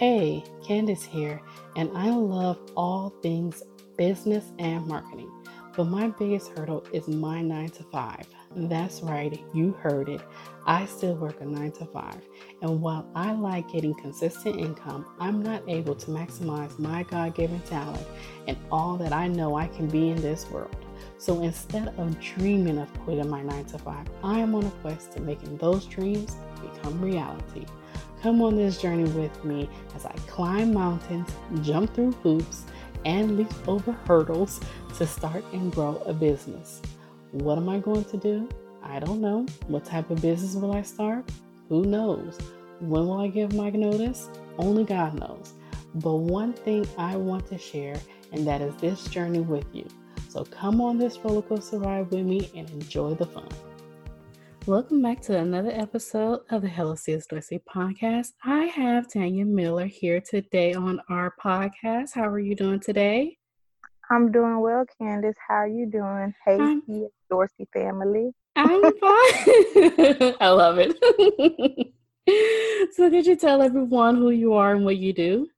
Hey, 0.00 0.42
Candace 0.66 1.02
here, 1.02 1.42
and 1.76 1.90
I 1.94 2.08
love 2.08 2.58
all 2.74 3.10
things 3.22 3.62
business 3.98 4.50
and 4.58 4.86
marketing. 4.86 5.30
But 5.76 5.88
my 5.88 6.08
biggest 6.08 6.52
hurdle 6.56 6.86
is 6.94 7.06
my 7.06 7.42
nine 7.42 7.68
to 7.72 7.82
five. 7.92 8.26
That's 8.56 9.02
right, 9.02 9.38
you 9.52 9.72
heard 9.72 10.08
it. 10.08 10.22
I 10.66 10.86
still 10.86 11.16
work 11.16 11.42
a 11.42 11.44
nine 11.44 11.72
to 11.72 11.84
five. 11.84 12.26
And 12.62 12.80
while 12.80 13.06
I 13.14 13.32
like 13.32 13.70
getting 13.70 13.92
consistent 13.92 14.58
income, 14.58 15.04
I'm 15.20 15.42
not 15.42 15.68
able 15.68 15.96
to 15.96 16.06
maximize 16.06 16.78
my 16.78 17.02
God 17.02 17.34
given 17.34 17.60
talent 17.60 18.06
and 18.48 18.56
all 18.72 18.96
that 18.96 19.12
I 19.12 19.28
know 19.28 19.54
I 19.54 19.66
can 19.66 19.86
be 19.86 20.08
in 20.08 20.22
this 20.22 20.48
world. 20.50 20.74
So 21.18 21.42
instead 21.42 21.88
of 21.98 22.18
dreaming 22.20 22.78
of 22.78 22.90
quitting 23.00 23.28
my 23.28 23.42
nine 23.42 23.66
to 23.66 23.78
five, 23.78 24.06
I 24.24 24.38
am 24.38 24.54
on 24.54 24.64
a 24.64 24.70
quest 24.80 25.12
to 25.12 25.20
making 25.20 25.58
those 25.58 25.84
dreams 25.84 26.36
become 26.62 27.02
reality. 27.02 27.66
Come 28.22 28.42
on 28.42 28.56
this 28.56 28.78
journey 28.78 29.04
with 29.04 29.44
me 29.44 29.68
as 29.96 30.04
I 30.04 30.12
climb 30.26 30.74
mountains, 30.74 31.30
jump 31.62 31.94
through 31.94 32.12
hoops, 32.12 32.64
and 33.06 33.38
leap 33.38 33.50
over 33.66 33.92
hurdles 33.92 34.60
to 34.98 35.06
start 35.06 35.42
and 35.54 35.72
grow 35.72 35.96
a 36.04 36.12
business. 36.12 36.82
What 37.32 37.56
am 37.56 37.70
I 37.70 37.78
going 37.78 38.04
to 38.04 38.18
do? 38.18 38.46
I 38.82 38.98
don't 38.98 39.22
know. 39.22 39.46
What 39.68 39.86
type 39.86 40.10
of 40.10 40.20
business 40.20 40.54
will 40.54 40.72
I 40.72 40.82
start? 40.82 41.30
Who 41.70 41.84
knows? 41.84 42.36
When 42.80 43.06
will 43.06 43.20
I 43.20 43.28
give 43.28 43.54
my 43.54 43.70
notice? 43.70 44.28
Only 44.58 44.84
God 44.84 45.18
knows. 45.18 45.54
But 45.94 46.16
one 46.16 46.52
thing 46.52 46.86
I 46.98 47.16
want 47.16 47.46
to 47.48 47.56
share, 47.56 47.98
and 48.32 48.46
that 48.46 48.60
is 48.60 48.74
this 48.76 49.04
journey 49.04 49.40
with 49.40 49.66
you. 49.72 49.88
So 50.28 50.44
come 50.44 50.80
on 50.80 50.98
this 50.98 51.18
roller 51.18 51.42
coaster 51.42 51.78
ride 51.78 52.10
with 52.10 52.26
me 52.26 52.50
and 52.54 52.68
enjoy 52.70 53.14
the 53.14 53.26
fun. 53.26 53.48
Welcome 54.66 55.00
back 55.00 55.22
to 55.22 55.38
another 55.38 55.70
episode 55.70 56.40
of 56.50 56.60
the 56.60 56.68
Hello 56.68 56.94
CS 56.94 57.26
Dorsey 57.26 57.62
podcast. 57.74 58.32
I 58.44 58.64
have 58.66 59.10
Tanya 59.10 59.46
Miller 59.46 59.86
here 59.86 60.20
today 60.20 60.74
on 60.74 61.00
our 61.08 61.34
podcast. 61.42 62.10
How 62.14 62.28
are 62.28 62.38
you 62.38 62.54
doing 62.54 62.78
today? 62.78 63.38
I'm 64.10 64.30
doing 64.30 64.60
well, 64.60 64.84
Candace. 65.00 65.34
How 65.48 65.54
are 65.54 65.66
you 65.66 65.86
doing? 65.86 66.34
Hey, 66.44 66.58
I'm, 66.60 66.82
Dorsey 67.30 67.68
family. 67.72 68.32
I'm 68.54 68.82
fine. 68.82 68.92
I 70.40 70.50
love 70.50 70.76
it. 70.78 71.94
so, 72.94 73.08
could 73.08 73.26
you 73.26 73.36
tell 73.36 73.62
everyone 73.62 74.16
who 74.16 74.28
you 74.28 74.52
are 74.52 74.74
and 74.74 74.84
what 74.84 74.98
you 74.98 75.14
do? 75.14 75.48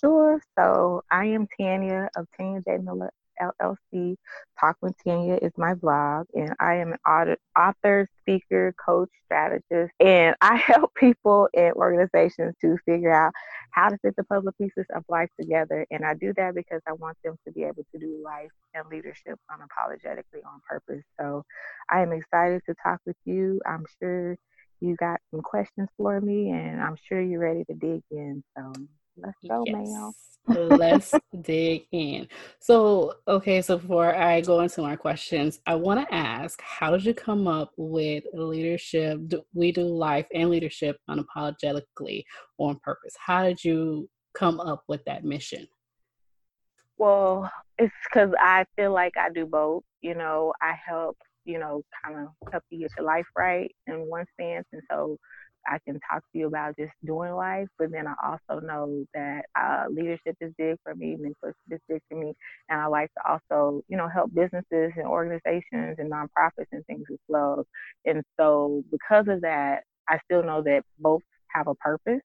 Sure. 0.00 0.38
So, 0.58 1.02
I 1.10 1.24
am 1.26 1.46
Tanya 1.58 2.10
of 2.14 2.26
Tanya 2.36 2.60
J. 2.60 2.76
Miller 2.76 3.10
LLC. 3.40 4.16
Talk 4.58 4.76
with 4.80 4.94
Tanya 5.04 5.38
is 5.42 5.52
my 5.56 5.74
blog, 5.74 6.26
and 6.34 6.54
I 6.60 6.76
am 6.76 6.94
an 7.06 7.36
author, 7.56 8.08
speaker, 8.20 8.74
coach, 8.84 9.10
strategist, 9.24 9.92
and 10.00 10.34
I 10.40 10.56
help 10.56 10.94
people 10.94 11.48
and 11.54 11.74
organizations 11.74 12.54
to 12.60 12.78
figure 12.86 13.12
out 13.12 13.32
how 13.70 13.88
to 13.88 13.98
fit 13.98 14.14
the 14.16 14.24
puzzle 14.24 14.52
pieces 14.58 14.86
of 14.94 15.04
life 15.08 15.30
together. 15.38 15.86
And 15.90 16.04
I 16.04 16.14
do 16.14 16.32
that 16.36 16.54
because 16.54 16.80
I 16.88 16.92
want 16.92 17.18
them 17.24 17.36
to 17.46 17.52
be 17.52 17.64
able 17.64 17.84
to 17.92 17.98
do 17.98 18.20
life 18.24 18.50
and 18.74 18.88
leadership 18.88 19.38
unapologetically 19.50 20.44
on 20.46 20.60
purpose. 20.68 21.04
So 21.20 21.44
I 21.90 22.00
am 22.02 22.12
excited 22.12 22.62
to 22.66 22.74
talk 22.82 23.00
with 23.06 23.16
you. 23.24 23.60
I'm 23.66 23.84
sure 24.00 24.36
you 24.80 24.96
got 24.96 25.20
some 25.30 25.42
questions 25.42 25.88
for 25.96 26.20
me, 26.20 26.50
and 26.50 26.80
I'm 26.80 26.96
sure 27.08 27.20
you're 27.20 27.40
ready 27.40 27.64
to 27.64 27.74
dig 27.74 28.02
in. 28.10 28.42
So 28.56 28.72
let's 29.16 29.38
go, 29.48 29.64
yes. 29.66 29.74
ma'am. 29.74 30.12
Let's 30.48 31.12
dig 31.42 31.86
in. 31.90 32.28
So, 32.60 33.14
okay, 33.26 33.60
so 33.62 33.78
before 33.78 34.14
I 34.14 34.40
go 34.40 34.60
into 34.60 34.80
my 34.80 34.94
questions, 34.94 35.60
I 35.66 35.74
want 35.74 36.00
to 36.00 36.14
ask 36.14 36.60
how 36.62 36.92
did 36.92 37.04
you 37.04 37.14
come 37.14 37.48
up 37.48 37.72
with 37.76 38.24
leadership? 38.32 39.20
We 39.54 39.72
do 39.72 39.82
life 39.82 40.26
and 40.32 40.48
leadership 40.48 40.98
unapologetically 41.10 42.24
on 42.58 42.78
purpose. 42.84 43.14
How 43.18 43.42
did 43.42 43.64
you 43.64 44.08
come 44.34 44.60
up 44.60 44.84
with 44.86 45.04
that 45.06 45.24
mission? 45.24 45.66
Well, 46.98 47.50
it's 47.78 47.92
because 48.04 48.32
I 48.38 48.64
feel 48.76 48.92
like 48.92 49.14
I 49.16 49.30
do 49.30 49.46
both. 49.46 49.82
You 50.00 50.14
know, 50.14 50.52
I 50.62 50.74
help, 50.86 51.16
you 51.44 51.58
know, 51.58 51.82
kind 52.04 52.20
of 52.20 52.28
help 52.52 52.62
you 52.70 52.78
get 52.78 52.92
your 52.96 53.06
life 53.06 53.26
right 53.36 53.74
in 53.86 53.96
one 54.08 54.26
sense. 54.40 54.66
And 54.72 54.82
so 54.88 55.18
I 55.68 55.78
can 55.84 56.00
talk 56.10 56.22
to 56.32 56.38
you 56.38 56.46
about 56.46 56.76
just 56.76 56.92
doing 57.04 57.32
life, 57.32 57.68
but 57.78 57.90
then 57.90 58.06
I 58.06 58.14
also 58.24 58.64
know 58.64 59.04
that 59.14 59.46
uh, 59.58 59.84
leadership 59.90 60.36
is 60.40 60.52
big 60.58 60.76
for 60.82 60.94
me, 60.94 61.16
mentorship 61.16 61.54
is 61.70 61.80
big 61.88 62.02
for 62.08 62.18
me, 62.18 62.34
and 62.68 62.80
I 62.80 62.86
like 62.86 63.10
to 63.14 63.30
also, 63.30 63.82
you 63.88 63.96
know, 63.96 64.08
help 64.08 64.32
businesses 64.34 64.92
and 64.96 65.06
organizations 65.06 65.96
and 65.98 66.10
nonprofits 66.10 66.68
and 66.72 66.84
things 66.86 67.04
as 67.10 67.18
well. 67.28 67.66
And 68.04 68.22
so, 68.38 68.82
because 68.90 69.26
of 69.28 69.42
that, 69.42 69.82
I 70.08 70.18
still 70.24 70.42
know 70.42 70.62
that 70.62 70.82
both 70.98 71.22
have 71.48 71.66
a 71.68 71.74
purpose. 71.74 72.22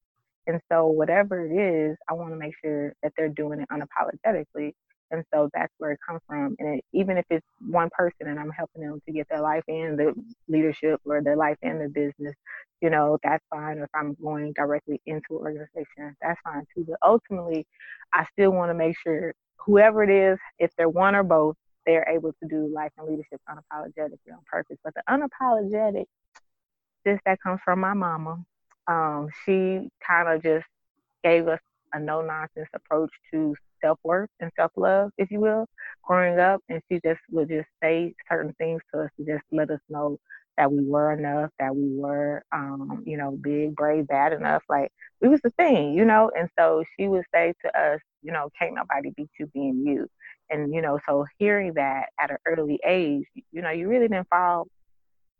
And 0.47 0.59
so, 0.71 0.87
whatever 0.87 1.45
it 1.45 1.53
is, 1.91 1.97
I 2.09 2.13
want 2.13 2.31
to 2.31 2.37
make 2.37 2.53
sure 2.63 2.93
that 3.03 3.13
they're 3.17 3.29
doing 3.29 3.61
it 3.61 3.69
unapologetically 3.71 4.73
and 5.11 5.23
so 5.33 5.49
that's 5.53 5.73
where 5.77 5.91
it 5.91 5.99
comes 6.07 6.21
from. 6.25 6.55
And 6.59 6.79
it, 6.79 6.85
even 6.93 7.17
if 7.17 7.25
it's 7.29 7.45
one 7.59 7.89
person 7.91 8.27
and 8.27 8.39
I'm 8.39 8.49
helping 8.49 8.81
them 8.81 9.01
to 9.05 9.11
get 9.11 9.27
their 9.29 9.41
life 9.41 9.63
and 9.67 9.99
the 9.99 10.13
leadership 10.47 11.01
or 11.05 11.21
their 11.21 11.35
life 11.35 11.57
and 11.61 11.81
the 11.81 11.89
business, 11.89 12.33
you 12.81 12.89
know, 12.89 13.19
that's 13.23 13.43
fine. 13.49 13.77
If 13.77 13.89
I'm 13.93 14.15
going 14.21 14.53
directly 14.53 15.01
into 15.05 15.25
an 15.31 15.37
organization, 15.37 16.15
that's 16.21 16.39
fine 16.43 16.65
too. 16.73 16.85
But 16.87 16.97
ultimately, 17.03 17.67
I 18.13 18.25
still 18.31 18.51
want 18.51 18.69
to 18.69 18.73
make 18.73 18.97
sure 18.97 19.33
whoever 19.57 20.03
it 20.03 20.09
is, 20.09 20.39
if 20.57 20.71
they're 20.77 20.89
one 20.89 21.13
or 21.13 21.23
both, 21.23 21.55
they're 21.85 22.07
able 22.09 22.33
to 22.41 22.47
do 22.47 22.71
life 22.73 22.91
and 22.97 23.07
leadership 23.07 23.41
unapologetically 23.49 24.31
on 24.31 24.39
purpose. 24.49 24.77
But 24.83 24.93
the 24.93 25.03
unapologetic, 25.09 26.05
this 27.03 27.19
that 27.25 27.41
comes 27.41 27.59
from 27.65 27.79
my 27.79 27.93
mama. 27.93 28.43
Um, 28.87 29.29
she 29.45 29.89
kind 30.05 30.27
of 30.27 30.41
just 30.41 30.65
gave 31.23 31.47
us 31.47 31.59
a 31.93 31.99
no 31.99 32.21
nonsense 32.21 32.69
approach 32.73 33.11
to 33.31 33.55
self 33.83 33.99
worth 34.03 34.29
and 34.39 34.51
self 34.55 34.71
love, 34.75 35.11
if 35.17 35.31
you 35.31 35.39
will, 35.39 35.65
growing 36.03 36.39
up. 36.39 36.61
And 36.69 36.81
she 36.89 36.99
just 37.05 37.21
would 37.31 37.49
just 37.49 37.67
say 37.81 38.13
certain 38.29 38.53
things 38.57 38.81
to 38.93 39.01
us 39.01 39.09
to 39.17 39.25
just 39.25 39.43
let 39.51 39.69
us 39.69 39.79
know 39.89 40.17
that 40.57 40.71
we 40.71 40.83
were 40.83 41.13
enough, 41.13 41.49
that 41.59 41.75
we 41.75 41.97
were, 41.97 42.43
um, 42.51 43.03
you 43.05 43.17
know, 43.17 43.31
big, 43.31 43.75
brave, 43.75 44.07
bad 44.07 44.33
enough. 44.33 44.63
Like 44.69 44.91
we 45.21 45.29
was 45.29 45.41
the 45.43 45.49
thing, 45.51 45.93
you 45.93 46.05
know. 46.05 46.31
And 46.37 46.49
so 46.57 46.83
she 46.97 47.07
would 47.07 47.25
say 47.33 47.53
to 47.65 47.79
us, 47.79 47.99
you 48.21 48.31
know, 48.31 48.49
can't 48.59 48.75
nobody 48.75 49.11
beat 49.15 49.29
you 49.39 49.47
being 49.47 49.83
you. 49.85 50.07
And 50.49 50.73
you 50.73 50.81
know, 50.81 50.99
so 51.07 51.25
hearing 51.37 51.73
that 51.75 52.09
at 52.19 52.31
an 52.31 52.37
early 52.45 52.79
age, 52.85 53.25
you 53.51 53.61
know, 53.61 53.71
you 53.71 53.87
really 53.87 54.07
didn't 54.07 54.27
fall 54.29 54.67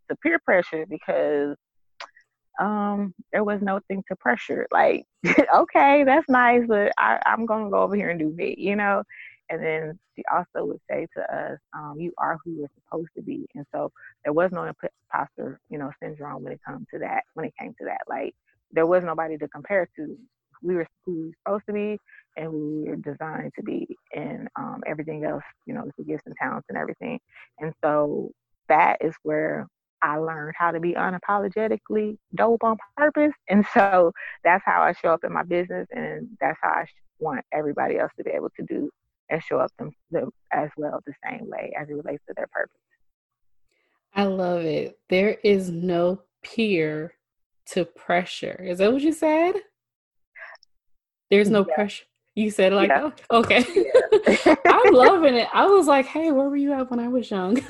to 0.10 0.16
peer 0.18 0.40
pressure 0.40 0.86
because 0.90 1.56
um, 2.60 3.14
there 3.32 3.44
was 3.44 3.62
nothing 3.62 4.04
to 4.08 4.16
pressure. 4.16 4.68
Like, 4.72 5.06
okay, 5.56 6.04
that's 6.04 6.30
nice, 6.30 6.64
but 6.68 6.92
I, 6.98 7.20
I'm 7.26 7.46
gonna 7.46 7.70
go 7.70 7.82
over 7.82 7.96
here 7.96 8.10
and 8.10 8.20
do 8.20 8.30
me, 8.30 8.56
you 8.58 8.76
know. 8.76 9.04
And 9.50 9.62
then 9.62 10.00
she 10.16 10.24
also 10.32 10.66
would 10.66 10.80
say 10.90 11.08
to 11.18 11.36
us, 11.36 11.60
um, 11.74 11.96
"You 12.00 12.14
are 12.18 12.38
who 12.44 12.52
you're 12.52 12.70
supposed 12.76 13.10
to 13.16 13.22
be." 13.22 13.48
And 13.56 13.66
so 13.74 13.92
there 14.24 14.34
was 14.34 14.52
no 14.52 14.64
imposter, 14.64 15.60
you 15.70 15.78
know, 15.78 15.92
syndrome 16.02 16.44
when 16.44 16.54
it 16.54 16.62
comes 16.66 16.88
to 16.94 17.00
that. 17.00 17.24
When 17.34 17.46
it 17.46 17.54
came 17.60 17.74
to 17.80 17.86
that, 17.86 18.02
like 18.08 18.34
there 18.72 18.88
was 18.88 19.04
nobody 19.04 19.38
to 19.38 19.48
compare 19.48 19.88
to. 19.98 20.18
We 20.64 20.76
were 20.76 20.88
who 21.06 21.14
we 21.14 21.26
were 21.28 21.34
supposed 21.44 21.66
to 21.68 21.74
be, 21.74 21.98
and 22.38 22.46
who 22.48 22.84
we 22.84 22.90
were 22.90 22.96
designed 22.98 23.52
to 23.58 23.64
be, 23.64 23.98
and 24.16 24.48
um, 24.56 24.84
everything 24.86 25.26
else, 25.26 25.44
you 25.66 25.74
know, 25.74 25.90
the 25.98 26.04
gifts 26.04 26.24
and 26.28 26.36
talents 26.36 26.68
and 26.70 26.78
everything. 26.78 27.20
And 27.60 27.74
so 27.84 28.32
that 28.70 28.98
is 29.02 29.16
where 29.24 29.68
I 30.02 30.18
learned 30.18 30.56
how 30.58 30.72
to 30.72 30.80
be 30.80 30.94
unapologetically 30.94 32.18
dope 32.36 32.64
on 32.64 32.78
purpose. 32.98 33.34
And 33.50 33.66
so 33.74 34.12
that's 34.44 34.64
how 34.66 34.82
I 34.82 34.94
show 34.94 35.10
up 35.10 35.24
in 35.24 35.32
my 35.32 35.44
business. 35.44 35.88
And 35.92 36.30
that's 36.40 36.58
how 36.62 36.70
I 36.70 36.86
want 37.20 37.46
everybody 37.54 37.98
else 37.98 38.12
to 38.18 38.24
be 38.24 38.32
able 38.32 38.50
to 38.58 38.66
do 38.66 38.90
and 39.30 39.44
show 39.44 39.60
up 39.60 39.72
them, 39.78 39.92
them 40.10 40.32
as 40.52 40.70
well 40.78 41.02
the 41.06 41.14
same 41.26 41.50
way 41.50 41.74
as 41.80 41.90
it 41.90 41.94
relates 41.94 42.24
to 42.28 42.34
their 42.36 42.48
purpose. 42.52 42.76
I 44.14 44.24
love 44.24 44.64
it. 44.64 45.00
There 45.10 45.38
is 45.44 45.70
no 45.70 46.22
peer 46.44 47.14
to 47.68 47.86
pressure. 47.86 48.62
Is 48.62 48.80
that 48.80 48.92
what 48.92 49.02
you 49.02 49.14
said? 49.14 49.54
There's 51.30 51.50
no 51.50 51.66
yeah. 51.68 51.76
pressure. 51.76 52.04
You 52.36 52.50
said 52.50 52.72
like, 52.72 52.90
yeah. 52.90 53.10
oh, 53.30 53.40
okay. 53.40 53.66
Yeah. 53.76 54.56
I'm 54.66 54.94
loving 54.94 55.36
it. 55.36 55.50
I 55.54 55.66
was 55.66 55.88
like, 55.88 56.06
hey, 56.06 56.32
where 56.32 56.50
were 56.50 56.56
you 56.56 56.72
at 56.72 56.90
when 56.90 57.00
I 57.00 57.10
was 57.10 57.30
young? 57.30 57.56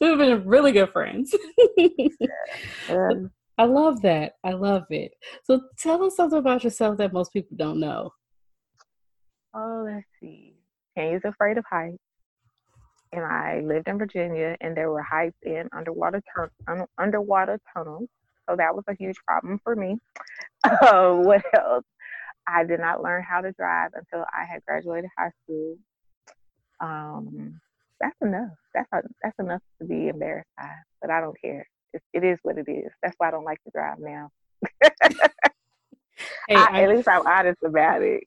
We've 0.00 0.18
been 0.18 0.44
really 0.44 0.72
good 0.72 0.90
friends. 0.90 1.34
yeah. 1.76 3.12
I 3.58 3.64
love 3.64 4.02
that. 4.02 4.34
I 4.44 4.52
love 4.52 4.84
it. 4.90 5.12
So 5.44 5.62
tell 5.78 6.02
us 6.04 6.16
something 6.16 6.38
about 6.38 6.64
yourself 6.64 6.98
that 6.98 7.12
most 7.12 7.32
people 7.32 7.56
don't 7.56 7.80
know. 7.80 8.12
Oh, 9.54 9.84
let's 9.84 10.06
see. 10.20 10.54
Kenny's 10.96 11.22
afraid 11.24 11.58
of 11.58 11.64
heights. 11.68 11.98
And 13.12 13.24
I 13.24 13.62
lived 13.64 13.88
in 13.88 13.98
Virginia, 13.98 14.56
and 14.60 14.76
there 14.76 14.90
were 14.90 15.02
heights 15.02 15.38
in 15.42 15.66
underwater 15.74 16.22
underwater 16.98 17.58
tunnels, 17.72 18.08
so 18.48 18.56
that 18.56 18.74
was 18.74 18.84
a 18.86 18.94
huge 18.94 19.16
problem 19.26 19.58
for 19.64 19.74
me. 19.74 19.96
Uh, 20.62 21.12
what 21.14 21.42
else? 21.54 21.84
I 22.48 22.64
did 22.64 22.80
not 22.80 23.02
learn 23.02 23.22
how 23.22 23.40
to 23.40 23.52
drive 23.52 23.90
until 23.94 24.24
I 24.32 24.44
had 24.44 24.64
graduated 24.64 25.10
high 25.16 25.30
school. 25.44 25.76
Um, 26.80 27.60
that's 28.00 28.16
enough. 28.22 28.50
That's 28.74 28.88
a, 28.92 29.02
that's 29.22 29.38
enough 29.38 29.62
to 29.80 29.86
be 29.86 30.08
embarrassed 30.08 30.48
by, 30.56 30.70
but 31.00 31.10
I 31.10 31.20
don't 31.20 31.36
care. 31.40 31.66
It, 31.92 32.02
it 32.12 32.24
is 32.24 32.38
what 32.42 32.58
it 32.58 32.70
is. 32.70 32.90
That's 33.02 33.14
why 33.18 33.28
I 33.28 33.30
don't 33.30 33.44
like 33.44 33.62
to 33.64 33.70
drive 33.72 33.98
now. 33.98 34.30
Hey, 36.48 36.56
I, 36.56 36.78
I, 36.78 36.82
at 36.82 36.88
least 36.88 37.08
I'm 37.08 37.26
honest 37.26 37.58
about 37.62 38.02
it. 38.02 38.24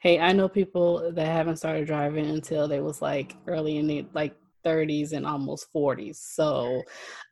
Hey, 0.00 0.18
I 0.18 0.32
know 0.32 0.48
people 0.48 1.12
that 1.12 1.26
haven't 1.26 1.58
started 1.58 1.86
driving 1.86 2.26
until 2.26 2.66
they 2.66 2.80
was 2.80 3.02
like 3.02 3.36
early 3.46 3.76
in 3.76 3.86
the 3.86 4.06
like 4.14 4.34
30s 4.64 5.12
and 5.12 5.26
almost 5.26 5.72
40s. 5.74 6.16
So, 6.16 6.82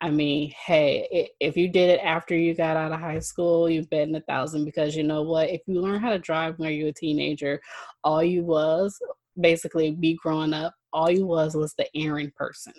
I 0.00 0.10
mean, 0.10 0.52
hey, 0.66 1.30
if 1.40 1.56
you 1.56 1.68
did 1.68 1.90
it 1.90 2.00
after 2.02 2.36
you 2.36 2.54
got 2.54 2.76
out 2.76 2.92
of 2.92 3.00
high 3.00 3.18
school, 3.18 3.68
you're 3.68 3.84
betting 3.84 4.14
a 4.14 4.20
thousand 4.22 4.64
because 4.64 4.96
you 4.96 5.02
know 5.02 5.22
what? 5.22 5.50
If 5.50 5.62
you 5.66 5.80
learn 5.80 6.00
how 6.00 6.10
to 6.10 6.18
drive 6.18 6.58
when 6.58 6.72
you're 6.74 6.88
a 6.88 6.92
teenager, 6.92 7.60
all 8.04 8.22
you 8.22 8.44
was 8.44 8.98
basically 9.40 9.92
be 9.92 10.18
growing 10.22 10.54
up, 10.54 10.74
all 10.92 11.10
you 11.10 11.26
was 11.26 11.54
was 11.54 11.74
the 11.74 11.86
errand 11.96 12.34
person. 12.34 12.74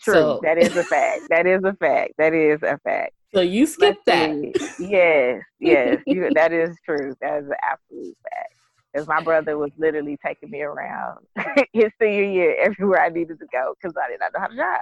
True. 0.00 0.14
So, 0.14 0.40
that 0.42 0.58
is 0.58 0.76
a 0.76 0.84
fact. 0.84 1.22
That 1.30 1.46
is 1.46 1.62
a 1.64 1.74
fact. 1.74 2.14
That 2.18 2.34
is 2.34 2.62
a 2.62 2.78
fact. 2.78 3.12
So 3.34 3.42
you 3.42 3.66
skipped 3.66 4.06
that. 4.06 4.30
Yes, 4.78 5.42
yes. 5.60 5.98
you, 6.06 6.30
that 6.34 6.50
is 6.50 6.74
true. 6.86 7.14
That 7.20 7.42
is 7.42 7.48
an 7.50 7.56
absolute 7.62 8.16
fact 8.22 8.57
because 8.92 9.06
my 9.06 9.22
brother 9.22 9.58
was 9.58 9.70
literally 9.76 10.18
taking 10.24 10.50
me 10.50 10.62
around 10.62 11.18
his 11.72 11.90
senior 12.00 12.24
year 12.24 12.56
everywhere 12.60 13.02
I 13.02 13.08
needed 13.08 13.38
to 13.40 13.46
go 13.52 13.74
because 13.80 13.94
I 13.96 14.10
did 14.10 14.20
not 14.20 14.32
know 14.32 14.40
how 14.40 14.46
to 14.46 14.54
drive. 14.56 14.80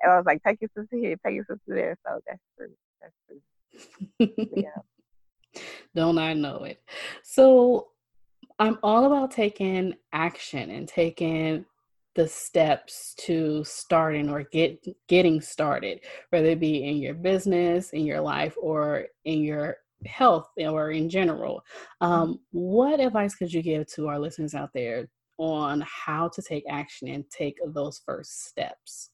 And 0.00 0.12
I 0.12 0.16
was 0.16 0.26
like, 0.26 0.42
take 0.44 0.60
your 0.60 0.70
sister 0.76 0.96
here, 0.96 1.16
take 1.24 1.34
your 1.34 1.44
sister 1.44 1.60
there. 1.66 1.98
So 2.06 2.20
that's 2.26 2.40
true. 2.56 2.70
That's 3.02 3.14
true. 3.26 4.46
yeah. 4.56 5.62
Don't 5.94 6.18
I 6.18 6.34
know 6.34 6.64
it? 6.64 6.80
So 7.22 7.88
I'm 8.58 8.78
all 8.82 9.04
about 9.04 9.30
taking 9.30 9.94
action 10.12 10.70
and 10.70 10.86
taking 10.86 11.64
the 12.14 12.26
steps 12.26 13.14
to 13.16 13.62
starting 13.64 14.28
or 14.28 14.42
get 14.42 14.84
getting 15.06 15.40
started, 15.40 16.00
whether 16.30 16.48
it 16.48 16.60
be 16.60 16.84
in 16.84 16.96
your 16.96 17.14
business, 17.14 17.90
in 17.90 18.04
your 18.04 18.20
life, 18.20 18.56
or 18.60 19.06
in 19.24 19.40
your 19.40 19.76
health 20.06 20.48
or 20.58 20.90
in 20.90 21.08
general. 21.08 21.62
Mm-hmm. 22.02 22.12
Um, 22.12 22.40
what 22.50 23.00
advice 23.00 23.34
could 23.34 23.52
you 23.52 23.62
give 23.62 23.86
to 23.94 24.08
our 24.08 24.18
listeners 24.18 24.54
out 24.54 24.70
there 24.74 25.08
on 25.38 25.84
how 25.86 26.28
to 26.28 26.42
take 26.42 26.64
action 26.68 27.08
and 27.08 27.24
take 27.30 27.56
those 27.64 28.00
first 28.04 28.46
steps? 28.46 29.10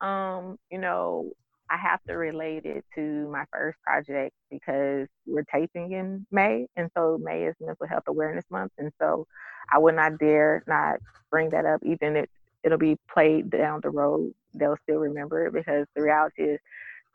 Um, 0.00 0.58
you 0.70 0.78
know, 0.78 1.32
I 1.70 1.76
have 1.76 2.02
to 2.08 2.14
relate 2.14 2.64
it 2.64 2.84
to 2.96 3.28
my 3.30 3.44
first 3.52 3.78
project 3.86 4.34
because 4.50 5.06
we're 5.26 5.44
taping 5.44 5.92
in 5.92 6.26
May, 6.32 6.66
and 6.76 6.90
so 6.96 7.18
May 7.22 7.44
is 7.44 7.54
Mental 7.60 7.86
Health 7.86 8.02
Awareness 8.08 8.44
Month, 8.50 8.72
and 8.78 8.90
so 9.00 9.26
I 9.72 9.78
would 9.78 9.94
not 9.94 10.18
dare 10.18 10.64
not 10.66 10.96
bring 11.30 11.50
that 11.50 11.66
up, 11.66 11.80
even 11.84 12.16
if 12.16 12.26
it'll 12.64 12.78
be 12.78 12.96
played 13.12 13.50
down 13.50 13.80
the 13.82 13.90
road. 13.90 14.32
They'll 14.52 14.78
still 14.82 14.98
remember 14.98 15.46
it 15.46 15.54
because 15.54 15.86
the 15.94 16.02
reality 16.02 16.42
is 16.42 16.58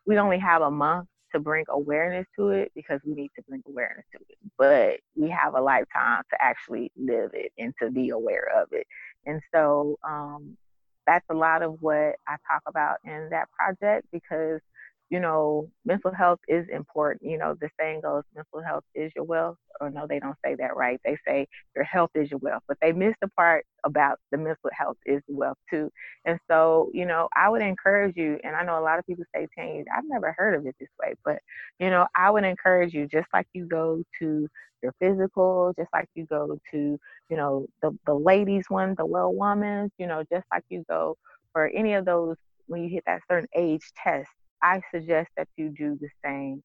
we 0.06 0.18
only 0.18 0.40
have 0.40 0.62
a 0.62 0.72
month 0.72 1.08
to 1.36 1.40
bring 1.40 1.66
awareness 1.70 2.26
to 2.38 2.50
it 2.50 2.72
because 2.76 3.02
we 3.06 3.14
need 3.14 3.32
to 3.36 3.44
bring 3.48 3.62
awareness 3.68 4.06
to 4.14 4.20
it. 4.30 4.38
But 4.58 5.00
we 5.16 5.30
have 5.30 5.54
a 5.54 5.62
lifetime 5.62 6.24
to 6.32 6.42
actually 6.42 6.92
live 6.98 7.32
it 7.34 7.52
and 7.58 7.74
to 7.82 7.92
be 7.92 8.10
aware 8.10 8.48
of 8.56 8.70
it. 8.72 8.88
And 9.26 9.42
so 9.54 10.00
um, 10.08 10.58
that's 11.06 11.26
a 11.30 11.34
lot 11.34 11.62
of 11.62 11.78
what 11.82 12.16
I 12.28 12.38
talk 12.50 12.64
about 12.68 12.98
in 13.04 13.30
that 13.32 13.50
project 13.52 14.08
because 14.12 14.62
you 15.10 15.20
know, 15.20 15.70
mental 15.86 16.12
health 16.12 16.40
is 16.48 16.68
important. 16.70 17.30
You 17.30 17.38
know, 17.38 17.56
the 17.60 17.70
saying 17.80 18.02
goes, 18.02 18.24
mental 18.36 18.62
health 18.62 18.84
is 18.96 19.12
your 19.16 19.26
wealth. 19.26 19.58
Or 19.80 19.90
no, 19.90 20.08
they 20.08 20.20
don't 20.20 20.38
say 20.44 20.56
that 20.56 20.76
right. 20.76 21.00
They 21.04 21.18
say 21.28 21.48
your 21.76 21.84
health 21.84 22.12
is 22.16 22.32
your 22.32 22.40
wealth, 22.40 22.64
but 22.68 22.78
they 22.82 22.92
miss 22.92 23.14
the 23.22 23.28
part 23.30 23.66
about 23.84 24.20
the 24.32 24.38
mental 24.38 24.70
health 24.74 24.98
is 25.06 25.22
wealth 25.28 25.58
too. 25.70 25.92
And 26.26 26.40
so, 26.50 26.90
you 26.94 27.06
know, 27.06 27.28
I 27.36 27.50
would 27.50 27.62
encourage 27.62 28.16
you, 28.16 28.40
and 28.44 28.56
I 28.56 28.64
know 28.64 28.80
a 28.80 28.82
lot 28.82 29.00
of 29.00 29.06
people 29.06 29.26
say, 29.36 29.48
Tanya, 29.56 29.84
I've 29.96 30.06
never 30.08 30.34
heard 30.38 30.56
of 30.56 30.66
it 30.66 30.76
this 30.80 30.90
way, 31.00 31.14
but, 31.26 31.40
you 31.80 31.90
know, 31.90 32.08
I 32.16 32.32
would 32.32 32.46
encourage 32.46 32.94
you, 32.94 33.06
just 33.06 33.28
like 33.34 33.48
you 33.54 33.66
go 33.66 34.02
to 34.20 34.48
your 34.82 34.94
physical, 35.00 35.74
just 35.78 35.90
like 35.94 36.08
you 36.16 36.26
go 36.26 36.58
to, 36.72 37.00
you 37.30 37.38
know, 37.38 37.68
the, 37.82 37.92
the 38.06 38.14
ladies 38.14 38.66
one, 38.70 38.96
the 38.98 39.06
well 39.06 39.34
woman's, 39.34 39.92
you 39.98 40.08
know, 40.08 40.24
just 40.32 40.46
like 40.54 40.64
you 40.70 40.86
go 40.90 41.18
for 41.52 41.68
any 41.68 41.94
of 41.94 42.06
those 42.06 42.38
when 42.68 42.82
you 42.84 42.90
hit 42.90 43.04
that 43.06 43.22
certain 43.30 43.50
age 43.56 43.84
test 44.02 44.30
I 44.66 44.82
suggest 44.92 45.30
that 45.38 45.48
you 45.58 45.70
do 45.70 45.96
the 46.02 46.10
same 46.26 46.64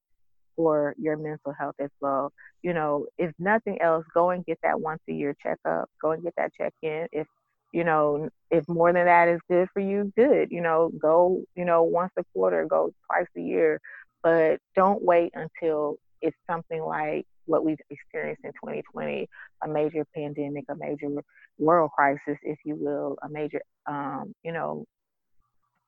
for 0.57 0.95
your 0.99 1.19
mental 1.19 1.53
health 1.53 1.75
as 1.79 1.91
well. 2.01 2.33
You 2.63 2.73
know, 2.73 3.07
if 3.19 3.31
nothing 3.39 3.79
else, 3.83 4.07
go 4.15 4.31
and 4.31 4.45
get 4.47 4.59
that 4.63 4.81
once 4.81 5.03
a 5.09 5.13
year 5.13 5.37
checkup. 5.43 5.91
Go 6.01 6.13
and 6.13 6.23
get 6.23 6.33
that 6.39 6.53
check 6.59 6.73
in. 6.83 7.07
If 7.13 7.27
you 7.73 7.85
know, 7.85 8.31
if 8.51 8.67
more 8.69 8.93
than 8.93 9.05
that 9.05 9.29
is 9.29 9.41
good 9.49 9.69
for 9.75 9.81
you, 9.81 10.11
good. 10.17 10.51
You 10.51 10.63
know, 10.63 10.91
go, 10.99 11.45
you 11.55 11.67
know, 11.67 11.83
once 11.83 12.11
a 12.19 12.25
quarter, 12.33 12.67
go 12.67 12.91
twice 13.07 13.29
a 13.37 13.41
year, 13.41 13.79
but 14.23 14.59
don't 14.75 15.05
wait 15.05 15.33
until 15.35 15.97
it's 16.23 16.37
something 16.49 16.83
like 16.83 17.27
what 17.45 17.65
we've 17.65 17.79
experienced 17.91 18.45
in 18.45 18.53
2020, 18.53 19.29
a 19.63 19.69
major 19.69 20.07
pandemic, 20.17 20.65
a 20.71 20.75
major 20.75 21.09
world 21.59 21.91
crisis, 21.95 22.39
if 22.43 22.59
you 22.65 22.77
will, 22.77 23.19
a 23.23 23.29
major, 23.29 23.61
um, 23.87 24.33
you 24.43 24.53
know, 24.53 24.85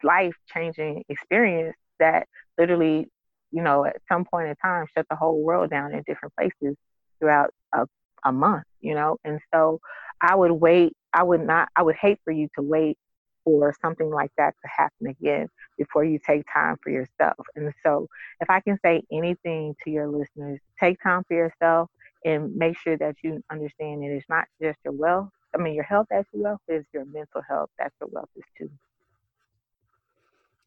life 0.05 0.35
changing 0.55 1.03
experience 1.09 1.77
that 1.99 2.29
literally, 2.59 3.09
you 3.51 3.63
know, 3.63 3.85
at 3.85 3.97
some 4.09 4.25
point 4.25 4.49
in 4.49 4.57
time 4.57 4.87
shut 4.97 5.07
the 5.09 5.17
whole 5.17 5.43
world 5.43 5.71
down 5.71 5.93
in 5.93 6.03
different 6.07 6.35
places 6.37 6.77
throughout 7.19 7.51
a, 7.73 7.87
a 8.25 8.33
month, 8.33 8.65
you 8.81 8.95
know? 8.95 9.19
And 9.25 9.41
so 9.53 9.81
I 10.21 10.35
would 10.35 10.53
wait, 10.53 10.95
I 11.13 11.23
would 11.23 11.45
not, 11.47 11.69
I 11.77 11.83
would 11.83 11.97
hate 11.97 12.19
for 12.25 12.33
you 12.33 12.49
to 12.57 12.63
wait 12.63 12.99
for 13.45 13.75
something 13.83 14.11
like 14.11 14.31
that 14.39 14.55
to 14.63 14.69
happen 14.69 15.09
again 15.09 15.49
before 15.77 16.05
you 16.05 16.19
take 16.25 16.45
time 16.53 16.77
for 16.83 16.91
yourself. 16.91 17.45
And 17.57 17.73
so, 17.85 18.09
if 18.41 18.49
I 18.49 18.61
can 18.61 18.79
say 18.85 19.03
anything 19.13 19.75
to 19.85 19.91
your 19.91 20.09
listeners, 20.09 20.61
take 20.81 21.03
time 21.03 21.25
for 21.27 21.35
yourself 21.35 21.91
and 22.25 22.55
make 22.55 22.79
sure 22.79 22.97
that 22.99 23.17
you 23.23 23.43
understand 23.51 24.03
that 24.03 24.07
it 24.13 24.17
is 24.17 24.25
not 24.29 24.45
just 24.61 24.79
your 24.85 24.95
wealth. 24.95 25.31
I 25.55 25.59
mean, 25.59 25.75
your 25.75 25.85
health 25.85 26.07
that's 26.11 26.29
your 26.33 26.45
wealth 26.45 26.61
is 26.69 26.85
your 26.95 27.05
mental 27.05 27.43
health 27.47 27.71
that's 27.79 27.95
your 28.01 28.11
wealth 28.13 28.31
is 28.37 28.45
too. 28.57 28.71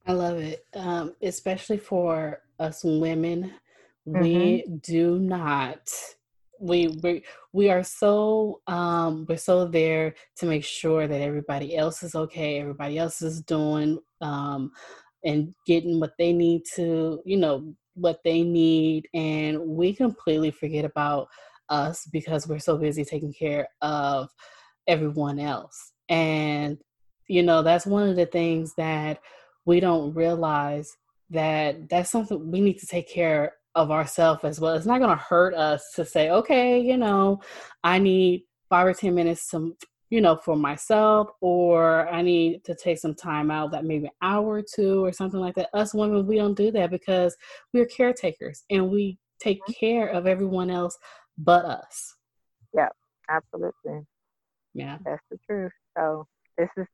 I 0.08 0.14
love 0.14 0.38
it, 0.38 0.66
um, 0.76 1.16
especially 1.22 1.78
for 1.78 2.42
us 2.60 2.84
women. 2.84 3.54
Mm-hmm. 4.08 4.22
We 4.22 4.66
do 4.82 5.18
not. 5.18 5.90
We 6.60 7.00
we 7.04 7.24
we 7.54 7.70
are 7.70 7.84
so 7.84 8.62
um, 8.68 9.26
we're 9.28 9.38
so 9.38 9.66
there 9.66 10.14
to 10.38 10.46
make 10.46 10.64
sure 10.64 11.08
that 11.08 11.22
everybody 11.22 11.76
else 11.76 12.04
is 12.04 12.16
okay, 12.16 12.60
everybody 12.60 12.98
else 12.98 13.22
is 13.22 13.42
doing 13.42 14.00
um, 14.22 14.72
and 15.24 15.54
getting 15.66 16.00
what 16.00 16.14
they 16.18 16.34
need 16.34 16.64
to, 16.76 17.22
you 17.26 17.38
know, 17.38 17.74
what 17.96 18.20
they 18.24 18.44
need, 18.44 19.08
and 19.14 19.60
we 19.60 19.94
completely 19.94 20.52
forget 20.52 20.86
about 20.86 21.28
us 21.70 22.08
because 22.12 22.48
we're 22.48 22.60
so 22.60 22.78
busy 22.78 23.04
taking 23.04 23.34
care 23.34 23.68
of 23.82 24.30
everyone 24.88 25.40
else. 25.40 25.94
And 26.10 26.78
you 27.28 27.42
know, 27.42 27.64
that's 27.64 27.88
one 27.88 28.08
of 28.08 28.16
the 28.16 28.28
things 28.28 28.76
that 28.76 29.20
we 29.66 29.80
don't 29.80 30.14
realize 30.14 30.96
that 31.32 31.90
that's 31.90 32.12
something 32.12 32.52
we 32.52 32.62
need 32.62 32.80
to 32.80 32.88
take 32.88 33.10
care 33.10 33.54
of 33.74 33.92
ourselves 33.92 34.44
as 34.44 34.60
well. 34.60 34.74
It's 34.74 34.86
not 34.86 35.00
going 35.00 35.16
to 35.16 35.24
hurt 35.24 35.54
us 35.54 35.92
to 35.96 36.06
say, 36.06 36.30
okay, 36.30 36.80
you 36.80 36.98
know, 36.98 37.42
I 37.84 38.00
need 38.00 38.44
five 38.70 38.88
or 38.88 38.94
10 38.94 39.14
minutes 39.14 39.50
to, 39.50 39.76
you 40.10 40.22
know, 40.22 40.38
for 40.38 40.56
myself, 40.56 41.30
or 41.42 42.08
I 42.10 42.22
need 42.22 42.64
to 42.66 42.76
take 42.76 43.00
some 43.00 43.16
time 43.16 43.52
out, 43.52 43.72
that 43.72 43.84
maybe 43.84 44.06
an 44.06 44.12
hour 44.22 44.46
or 44.46 44.64
two 44.64 45.04
or 45.04 45.12
something 45.12 45.40
like 45.40 45.56
that. 45.56 45.70
Us 45.74 45.94
women, 45.94 46.26
we 46.26 46.38
don't 46.38 46.56
do 46.56 46.72
that 46.72 46.92
because 46.92 47.36
we're 47.74 47.86
caretakers 47.86 48.64
and 48.70 48.90
we 48.90 49.18
take 49.40 49.60
mm-hmm. 49.64 49.74
care 49.74 50.08
of 50.08 50.28
everyone 50.28 50.70
else 50.70 50.98
but 51.38 51.66
us. 51.66 52.16
Yeah, 52.74 52.90
absolutely. 53.30 54.06
Yeah. 54.74 54.98
That's 55.04 55.24
the 55.30 55.38
truth. 55.46 55.72
So 55.98 56.28
this 56.58 56.70
is 56.78 56.86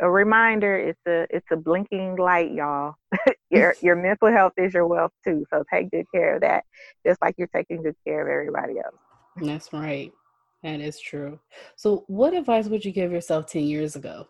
a 0.00 0.10
reminder 0.10 0.76
it's 0.76 1.00
a 1.06 1.26
it's 1.30 1.46
a 1.50 1.56
blinking 1.56 2.16
light 2.16 2.52
y'all. 2.52 2.94
Your 3.50 3.74
your 3.82 3.96
mental 3.96 4.30
health 4.32 4.52
is 4.56 4.74
your 4.74 4.86
wealth 4.86 5.12
too 5.24 5.44
so 5.52 5.62
take 5.72 5.90
good 5.90 6.06
care 6.12 6.36
of 6.36 6.40
that 6.40 6.64
just 7.06 7.20
like 7.22 7.34
you're 7.38 7.48
taking 7.54 7.82
good 7.82 7.96
care 8.06 8.22
of 8.22 8.28
everybody 8.28 8.78
else. 8.78 8.96
That's 9.36 9.72
right. 9.72 10.12
That 10.62 10.80
is 10.80 10.98
true. 10.98 11.38
So 11.76 12.04
what 12.08 12.34
advice 12.34 12.66
would 12.66 12.84
you 12.84 12.90
give 12.90 13.12
yourself 13.12 13.46
10 13.46 13.64
years 13.64 13.96
ago? 13.96 14.26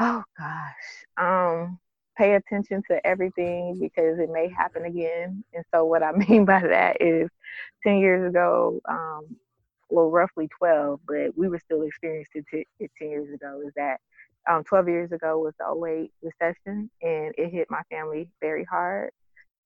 Oh 0.00 0.24
gosh. 0.36 1.04
Um 1.20 1.78
pay 2.18 2.34
attention 2.34 2.82
to 2.90 3.06
everything 3.06 3.78
because 3.80 4.18
it 4.18 4.28
may 4.32 4.48
happen 4.48 4.84
again 4.84 5.44
and 5.54 5.64
so 5.72 5.84
what 5.84 6.02
i 6.02 6.10
mean 6.28 6.44
by 6.44 6.60
that 6.60 7.00
is 7.00 7.30
10 7.84 7.98
years 7.98 8.28
ago 8.28 8.80
um 8.88 9.24
well, 9.88 10.10
roughly 10.10 10.48
12, 10.58 11.00
but 11.06 11.36
we 11.36 11.48
were 11.48 11.58
still 11.58 11.82
experiencing 11.82 12.44
it 12.52 12.90
10 12.98 13.10
years 13.10 13.32
ago, 13.32 13.60
is 13.66 13.72
that 13.76 13.98
um, 14.48 14.64
12 14.64 14.88
years 14.88 15.12
ago 15.12 15.38
was 15.38 15.54
the 15.58 15.66
08 15.66 16.10
recession 16.22 16.90
and 17.02 17.34
it 17.36 17.50
hit 17.52 17.68
my 17.70 17.82
family 17.90 18.28
very 18.40 18.64
hard. 18.64 19.10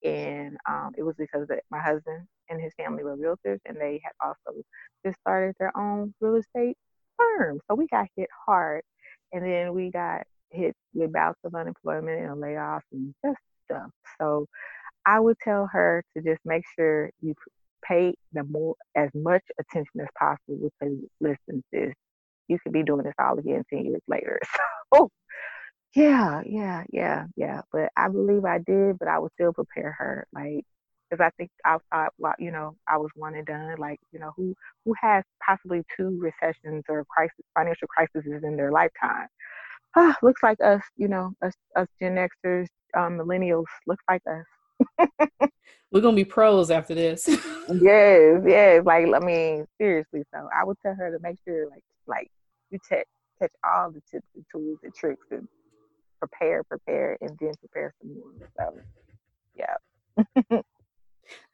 And 0.05 0.57
um, 0.69 0.93
it 0.97 1.03
was 1.03 1.15
because 1.17 1.47
my 1.71 1.79
husband 1.79 2.27
and 2.49 2.61
his 2.61 2.73
family 2.75 3.05
were 3.05 3.17
realtors 3.17 3.61
and 3.67 3.77
they 3.77 4.01
had 4.03 4.13
also 4.21 4.61
just 5.07 5.21
started 5.21 5.55
their 5.59 5.77
own 5.77 6.13
real 6.21 6.37
estate 6.37 6.77
firm. 7.17 7.61
So 7.69 7.77
we 7.77 7.87
got 7.87 8.09
hit 8.17 8.29
hard. 8.47 8.83
And 9.33 9.45
then 9.45 9.73
we 9.73 9.91
got 9.91 10.23
hit 10.51 10.75
with 10.93 11.13
bouts 11.13 11.39
of 11.45 11.55
unemployment 11.55 12.21
and 12.21 12.43
layoffs 12.43 12.81
and 12.93 13.15
just 13.25 13.39
stuff. 13.65 13.91
So 14.21 14.47
I 15.07 15.21
would 15.21 15.39
tell 15.39 15.69
her 15.73 16.05
to 16.17 16.23
just 16.23 16.41
make 16.45 16.65
sure 16.77 17.11
you 17.21 17.35
pay 17.87 18.15
the 18.33 18.45
more 18.45 18.75
as 18.97 19.11
much 19.15 19.43
attention 19.61 20.01
as 20.01 20.09
possible 20.19 20.71
because 20.81 20.97
listen, 21.21 21.65
sis, 21.73 21.95
you 22.49 22.59
could 22.63 22.73
be 22.73 22.83
doing 22.83 23.05
this 23.05 23.15
all 23.19 23.39
again 23.39 23.65
ten 23.71 23.85
years 23.87 24.03
later. 24.09 24.41
So 24.95 25.11
yeah, 25.95 26.43
yeah, 26.47 26.85
yeah, 26.93 27.27
yeah. 27.37 27.63
But 27.73 27.91
I 27.97 28.09
believe 28.09 28.45
I 28.45 28.59
did, 28.59 28.99
but 28.99 29.09
I 29.09 29.19
would 29.19 29.33
still 29.35 29.53
prepare 29.53 29.93
her. 29.99 30.27
Like 30.33 30.65
because 31.11 31.25
I 31.25 31.31
think 31.37 31.51
I 31.65 31.77
thought, 31.93 32.13
well, 32.19 32.35
you 32.39 32.51
know, 32.51 32.77
I 32.89 32.97
was 32.97 33.11
one 33.15 33.35
and 33.35 33.47
done. 33.47 33.77
Like, 33.79 34.01
you 34.13 34.19
know, 34.19 34.33
who 34.37 34.55
who 34.85 34.95
has 35.01 35.25
possibly 35.47 35.83
two 35.97 36.19
recessions 36.21 36.85
or 36.89 37.05
crisis, 37.05 37.37
financial 37.55 37.89
crises 37.89 38.25
in 38.43 38.57
their 38.57 38.73
lifetime? 38.73 39.29
Ah, 39.97 40.17
looks 40.23 40.43
like 40.43 40.59
us, 40.65 40.83
you 40.97 41.09
know, 41.09 41.33
us, 41.43 41.53
us 41.77 41.89
Gen 42.01 42.17
Xers, 42.17 42.69
um, 42.97 43.19
millennials, 43.19 43.67
looks 43.87 44.05
like 44.09 44.23
us. 44.27 44.47
We're 45.91 46.01
gonna 46.01 46.17
be 46.17 46.25
pros 46.25 46.71
after 46.71 46.95
this. 46.95 47.29
yes, 47.69 48.43
yes. 48.47 48.83
Like, 48.85 49.07
I 49.15 49.19
mean, 49.19 49.67
seriously. 49.79 50.23
So 50.35 50.49
I 50.55 50.65
would 50.65 50.79
tell 50.81 50.95
her 50.95 51.11
to 51.11 51.19
make 51.23 51.37
sure, 51.45 51.69
like, 51.69 51.85
like 52.07 52.31
you 52.71 52.79
catch 52.89 53.07
catch 53.41 53.53
all 53.65 53.91
the 53.91 54.01
tips 54.11 54.29
and 54.35 54.45
tools 54.51 54.79
and 54.83 54.95
tricks 54.95 55.27
and 55.31 55.47
prepare, 56.19 56.63
prepare, 56.65 57.19
and 57.21 57.37
then 57.41 57.53
prepare 57.61 57.93
some 58.01 58.15
more. 58.15 58.51
So, 58.59 58.79
yeah. 59.55 60.61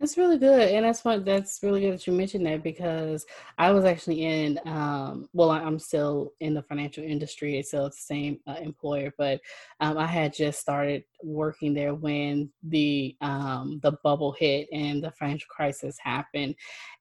That's 0.01 0.17
really 0.17 0.39
good, 0.39 0.69
and 0.69 0.85
that's 0.85 1.05
what 1.05 1.25
that's 1.25 1.59
really 1.61 1.81
good 1.81 1.95
that 1.95 2.07
you 2.07 2.13
mentioned 2.13 2.47
that 2.47 2.63
because 2.63 3.27
I 3.59 3.73
was 3.73 3.85
actually 3.85 4.25
in, 4.25 4.61
um, 4.65 5.29
well, 5.33 5.51
I'm 5.51 5.81
still 5.81 6.35
in 6.39 6.55
the 6.55 6.63
financial 6.63 7.03
industry, 7.03 7.61
so 7.65 7.87
it's 7.87 7.97
the 7.97 8.15
same 8.15 8.41
uh, 8.47 8.57
employer, 8.63 9.13
but 9.19 9.41
um, 9.81 9.99
I 9.99 10.07
had 10.07 10.33
just 10.33 10.61
started 10.61 11.03
working 11.25 11.75
there 11.75 11.95
when 11.95 12.49
the 12.63 13.17
um, 13.21 13.81
the 13.83 13.93
bubble 14.05 14.31
hit 14.31 14.69
and 14.73 15.03
the 15.03 15.11
financial 15.11 15.49
crisis 15.51 15.97
happened, 16.01 16.55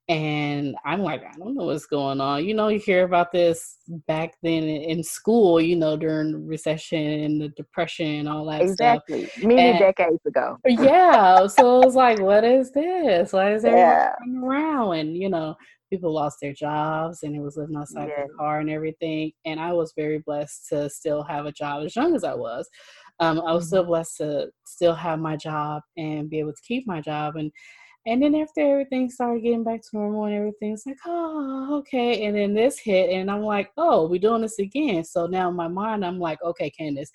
and 0.10 0.76
I'm 0.86 1.02
like, 1.02 1.22
I 1.22 1.38
don't 1.38 1.56
know 1.56 1.66
what's 1.66 1.86
going 1.86 2.22
on. 2.22 2.46
You 2.46 2.54
know, 2.54 2.70
you 2.70 2.80
hear 2.80 3.04
about 3.04 3.34
this 3.34 3.78
back 4.08 4.36
then 4.42 4.64
in 4.64 5.04
school, 5.04 5.60
you 5.60 5.76
know, 5.76 5.98
during 5.98 6.48
recession 6.48 7.02
and 7.02 7.42
the 7.42 7.50
depression 7.50 8.08
and 8.08 8.30
all 8.30 8.46
that 8.46 8.62
exactly. 8.62 9.26
stuff. 9.26 9.44
Many 9.44 9.72
and, 9.72 9.80
decades 9.80 10.26
ago. 10.26 10.58
yeah. 10.66 11.46
So 11.48 11.82
it 11.82 11.86
was 11.86 11.96
like, 11.96 12.22
what 12.22 12.46
is 12.46 12.72
this? 12.72 12.87
Why 13.32 13.54
is 13.54 13.66
everyone 13.66 13.88
yeah. 13.88 14.14
coming 14.20 14.44
around? 14.44 14.94
And, 14.94 15.18
you 15.18 15.30
know, 15.30 15.56
people 15.90 16.14
lost 16.14 16.38
their 16.42 16.54
jobs 16.54 17.24
and 17.24 17.36
it 17.36 17.42
was 17.42 17.58
living 17.58 17.76
outside 17.76 18.10
yeah. 18.10 18.24
the 18.28 18.34
car 18.34 18.60
and 18.60 18.70
everything. 18.70 19.32
And 19.46 19.60
I 19.60 19.74
was 19.74 19.94
very 19.96 20.20
blessed 20.20 20.68
to 20.70 20.90
still 20.90 21.24
have 21.24 21.46
a 21.46 21.52
job 21.52 21.86
as 21.86 21.96
young 21.96 22.16
as 22.16 22.24
I 22.24 22.34
was. 22.34 22.68
Um, 23.20 23.40
I 23.42 23.54
was 23.54 23.64
mm-hmm. 23.64 23.68
still 23.68 23.84
blessed 23.86 24.18
to 24.18 24.48
still 24.66 24.96
have 24.96 25.20
my 25.20 25.36
job 25.36 25.82
and 25.98 26.30
be 26.30 26.40
able 26.40 26.54
to 26.54 26.62
keep 26.68 26.88
my 26.88 27.02
job. 27.02 27.36
And 27.36 27.52
and 28.06 28.24
then 28.24 28.36
after 28.36 28.62
everything 28.62 29.10
started 29.10 29.44
getting 29.44 29.66
back 29.66 29.82
to 29.82 29.90
normal 29.92 30.26
and 30.26 30.36
everything, 30.36 30.72
it's 30.72 30.86
like, 30.86 30.96
oh, 31.06 31.80
okay. 31.80 32.24
And 32.26 32.38
then 32.38 32.54
this 32.54 32.80
hit, 32.80 33.10
and 33.10 33.30
I'm 33.30 33.42
like, 33.42 33.70
oh, 33.76 34.08
we're 34.08 34.18
doing 34.18 34.44
this 34.44 34.60
again. 34.60 35.04
So 35.04 35.28
now 35.28 35.50
in 35.50 35.58
my 35.58 35.68
mind, 35.68 36.06
I'm 36.06 36.18
like, 36.18 36.42
okay, 36.42 36.70
Candace, 36.70 37.12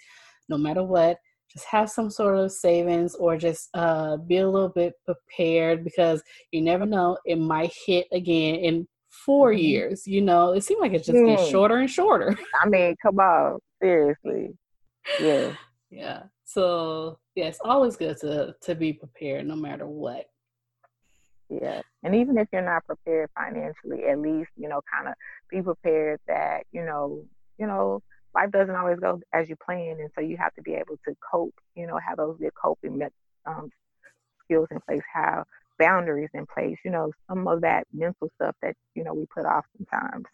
no 0.50 0.59
matter 0.59 0.85
what, 0.85 1.17
just 1.52 1.66
have 1.66 1.90
some 1.90 2.11
sort 2.11 2.37
of 2.37 2.50
savings 2.52 3.14
or 3.14 3.37
just 3.37 3.68
uh, 3.75 4.16
be 4.16 4.38
a 4.38 4.49
little 4.49 4.68
bit 4.68 4.94
prepared 5.04 5.85
because 5.85 6.23
you 6.50 6.62
never 6.62 6.87
know, 6.87 7.18
it 7.25 7.37
might 7.37 7.73
hit 7.87 8.06
again 8.12 8.56
in 8.56 8.88
4 9.26 9.50
mm-hmm. 9.50 9.59
years. 9.59 10.06
You 10.06 10.23
know, 10.23 10.52
it 10.52 10.64
seems 10.64 10.80
like 10.80 10.92
it's 10.92 11.06
just 11.06 11.18
mm. 11.18 11.26
getting 11.26 11.50
shorter 11.50 11.76
and 11.76 11.90
shorter. 11.90 12.37
I 12.62 12.68
mean, 12.68 12.97
come 13.02 13.18
on, 13.18 13.59
seriously. 13.82 14.54
Yeah. 15.21 15.54
yeah. 15.90 16.23
So 16.44 17.18
yeah, 17.35 17.47
it's 17.47 17.61
always 17.64 17.97
good 17.97 18.18
to 18.18 18.54
to 18.62 18.75
be 18.75 18.92
prepared 18.92 19.47
no 19.47 19.56
matter 19.56 19.87
what. 19.87 20.26
Yeah. 21.49 21.82
And 22.02 22.14
even 22.14 22.38
if 22.38 22.49
you're 22.52 22.62
not 22.62 22.85
prepared 22.87 23.30
financially, 23.37 24.04
at 24.04 24.18
least, 24.18 24.50
you 24.56 24.68
know, 24.68 24.80
kind 24.92 25.09
of 25.09 25.14
be 25.50 25.62
prepared 25.62 26.21
that, 26.26 26.64
you 26.73 26.85
know, 26.85 27.25
you 27.59 27.66
know, 27.66 28.02
life 28.35 28.51
doesn't 28.51 28.75
always 28.75 28.99
go 28.99 29.21
as 29.33 29.49
you 29.49 29.57
plan. 29.57 29.99
And 30.01 30.11
so 30.15 30.21
you 30.21 30.37
have 30.37 30.55
to 30.55 30.62
be 30.62 30.75
able 30.75 30.99
to 31.07 31.17
cope, 31.31 31.55
you 31.75 31.87
know, 31.87 31.99
have 31.99 32.17
those 32.17 32.39
good 32.39 32.55
coping 32.55 33.01
um, 33.47 33.71
skills 34.45 34.69
in 34.71 34.81
place, 34.81 35.03
have 35.12 35.45
boundaries 35.79 36.31
in 36.35 36.47
place, 36.47 36.79
you 36.85 36.91
know, 36.91 37.12
some 37.29 37.47
of 37.49 37.61
that 37.62 37.87
mental 37.93 38.31
stuff 38.37 38.55
that, 38.62 38.75
you 38.95 39.05
know, 39.05 39.15
we 39.15 39.27
put 39.27 39.47
off 39.47 39.65
sometimes. 39.77 40.27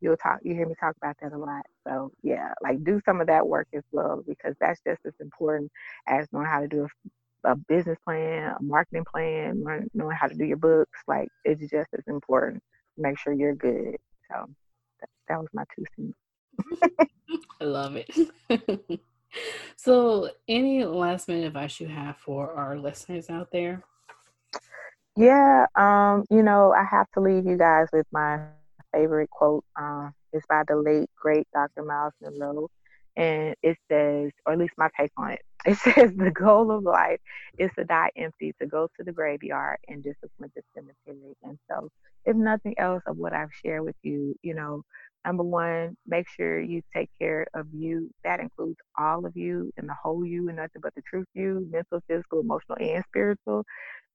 You'll 0.00 0.16
talk, 0.16 0.38
you 0.42 0.54
hear 0.54 0.66
me 0.66 0.74
talk 0.78 0.96
about 0.96 1.16
that 1.20 1.32
a 1.32 1.38
lot. 1.38 1.66
So 1.86 2.12
yeah, 2.22 2.52
like 2.62 2.84
do 2.84 3.00
some 3.04 3.20
of 3.20 3.26
that 3.26 3.46
work 3.46 3.66
as 3.74 3.82
well, 3.90 4.22
because 4.26 4.54
that's 4.60 4.80
just 4.86 5.00
as 5.04 5.14
important 5.20 5.72
as 6.06 6.28
knowing 6.32 6.46
how 6.46 6.60
to 6.60 6.68
do 6.68 6.84
a 6.84 6.88
a 7.44 7.54
business 7.54 7.96
plan, 8.04 8.52
a 8.58 8.62
marketing 8.62 9.04
plan, 9.04 9.62
knowing 9.94 10.16
how 10.16 10.26
to 10.26 10.34
do 10.34 10.44
your 10.44 10.56
books, 10.56 10.98
like 11.06 11.28
it's 11.44 11.60
just 11.70 11.88
as 11.96 12.02
important 12.08 12.60
make 12.98 13.18
sure 13.18 13.32
you're 13.32 13.54
good. 13.54 13.96
So 14.30 14.46
that, 15.00 15.08
that 15.28 15.38
was 15.38 15.48
my 15.52 15.64
two 15.74 15.84
cents. 15.96 16.16
I 17.60 17.64
love 17.64 17.96
it. 17.96 18.10
so, 19.76 20.30
any 20.48 20.84
last 20.84 21.28
minute 21.28 21.46
advice 21.46 21.80
you 21.80 21.88
have 21.88 22.16
for 22.16 22.52
our 22.52 22.78
listeners 22.78 23.30
out 23.30 23.50
there? 23.52 23.82
Yeah, 25.16 25.66
um, 25.74 26.24
you 26.30 26.42
know, 26.42 26.72
I 26.72 26.84
have 26.84 27.06
to 27.14 27.20
leave 27.20 27.44
you 27.44 27.56
guys 27.56 27.88
with 27.92 28.06
my 28.12 28.40
favorite 28.92 29.30
quote. 29.30 29.64
Uh, 29.80 30.10
it's 30.32 30.46
by 30.46 30.62
the 30.68 30.76
late 30.76 31.10
great 31.20 31.46
Dr. 31.52 31.82
Miles 31.82 32.12
Munroe, 32.20 32.68
and 33.16 33.56
it 33.62 33.76
says, 33.90 34.30
or 34.46 34.52
at 34.52 34.58
least 34.58 34.74
my 34.76 34.88
take 34.98 35.10
on 35.16 35.32
it, 35.32 35.40
it 35.66 35.76
says 35.78 36.12
the 36.14 36.30
goal 36.30 36.70
of 36.70 36.84
life 36.84 37.18
is 37.58 37.70
to 37.76 37.84
die 37.84 38.10
empty, 38.16 38.54
to 38.60 38.66
go 38.66 38.88
to 38.96 39.04
the 39.04 39.10
graveyard 39.10 39.78
and 39.88 40.04
discipline 40.04 40.52
the 40.54 40.62
cemetery. 40.74 41.34
And 41.42 41.58
so, 41.68 41.88
if 42.24 42.36
nothing 42.36 42.74
else 42.78 43.02
of 43.06 43.16
what 43.16 43.32
I've 43.32 43.52
shared 43.64 43.82
with 43.82 43.96
you, 44.02 44.36
you 44.42 44.54
know, 44.54 44.82
number 45.28 45.44
one, 45.44 45.96
make 46.06 46.26
sure 46.28 46.58
you 46.60 46.82
take 46.94 47.10
care 47.20 47.46
of 47.54 47.66
you. 47.72 48.10
That 48.24 48.40
includes 48.40 48.78
all 48.98 49.26
of 49.26 49.36
you 49.36 49.70
and 49.76 49.88
the 49.88 49.94
whole 50.02 50.24
you 50.24 50.48
and 50.48 50.56
nothing 50.56 50.80
but 50.82 50.94
the 50.94 51.02
truth 51.02 51.26
you, 51.34 51.68
mental, 51.70 52.02
physical, 52.08 52.40
emotional, 52.40 52.78
and 52.80 53.04
spiritual. 53.04 53.64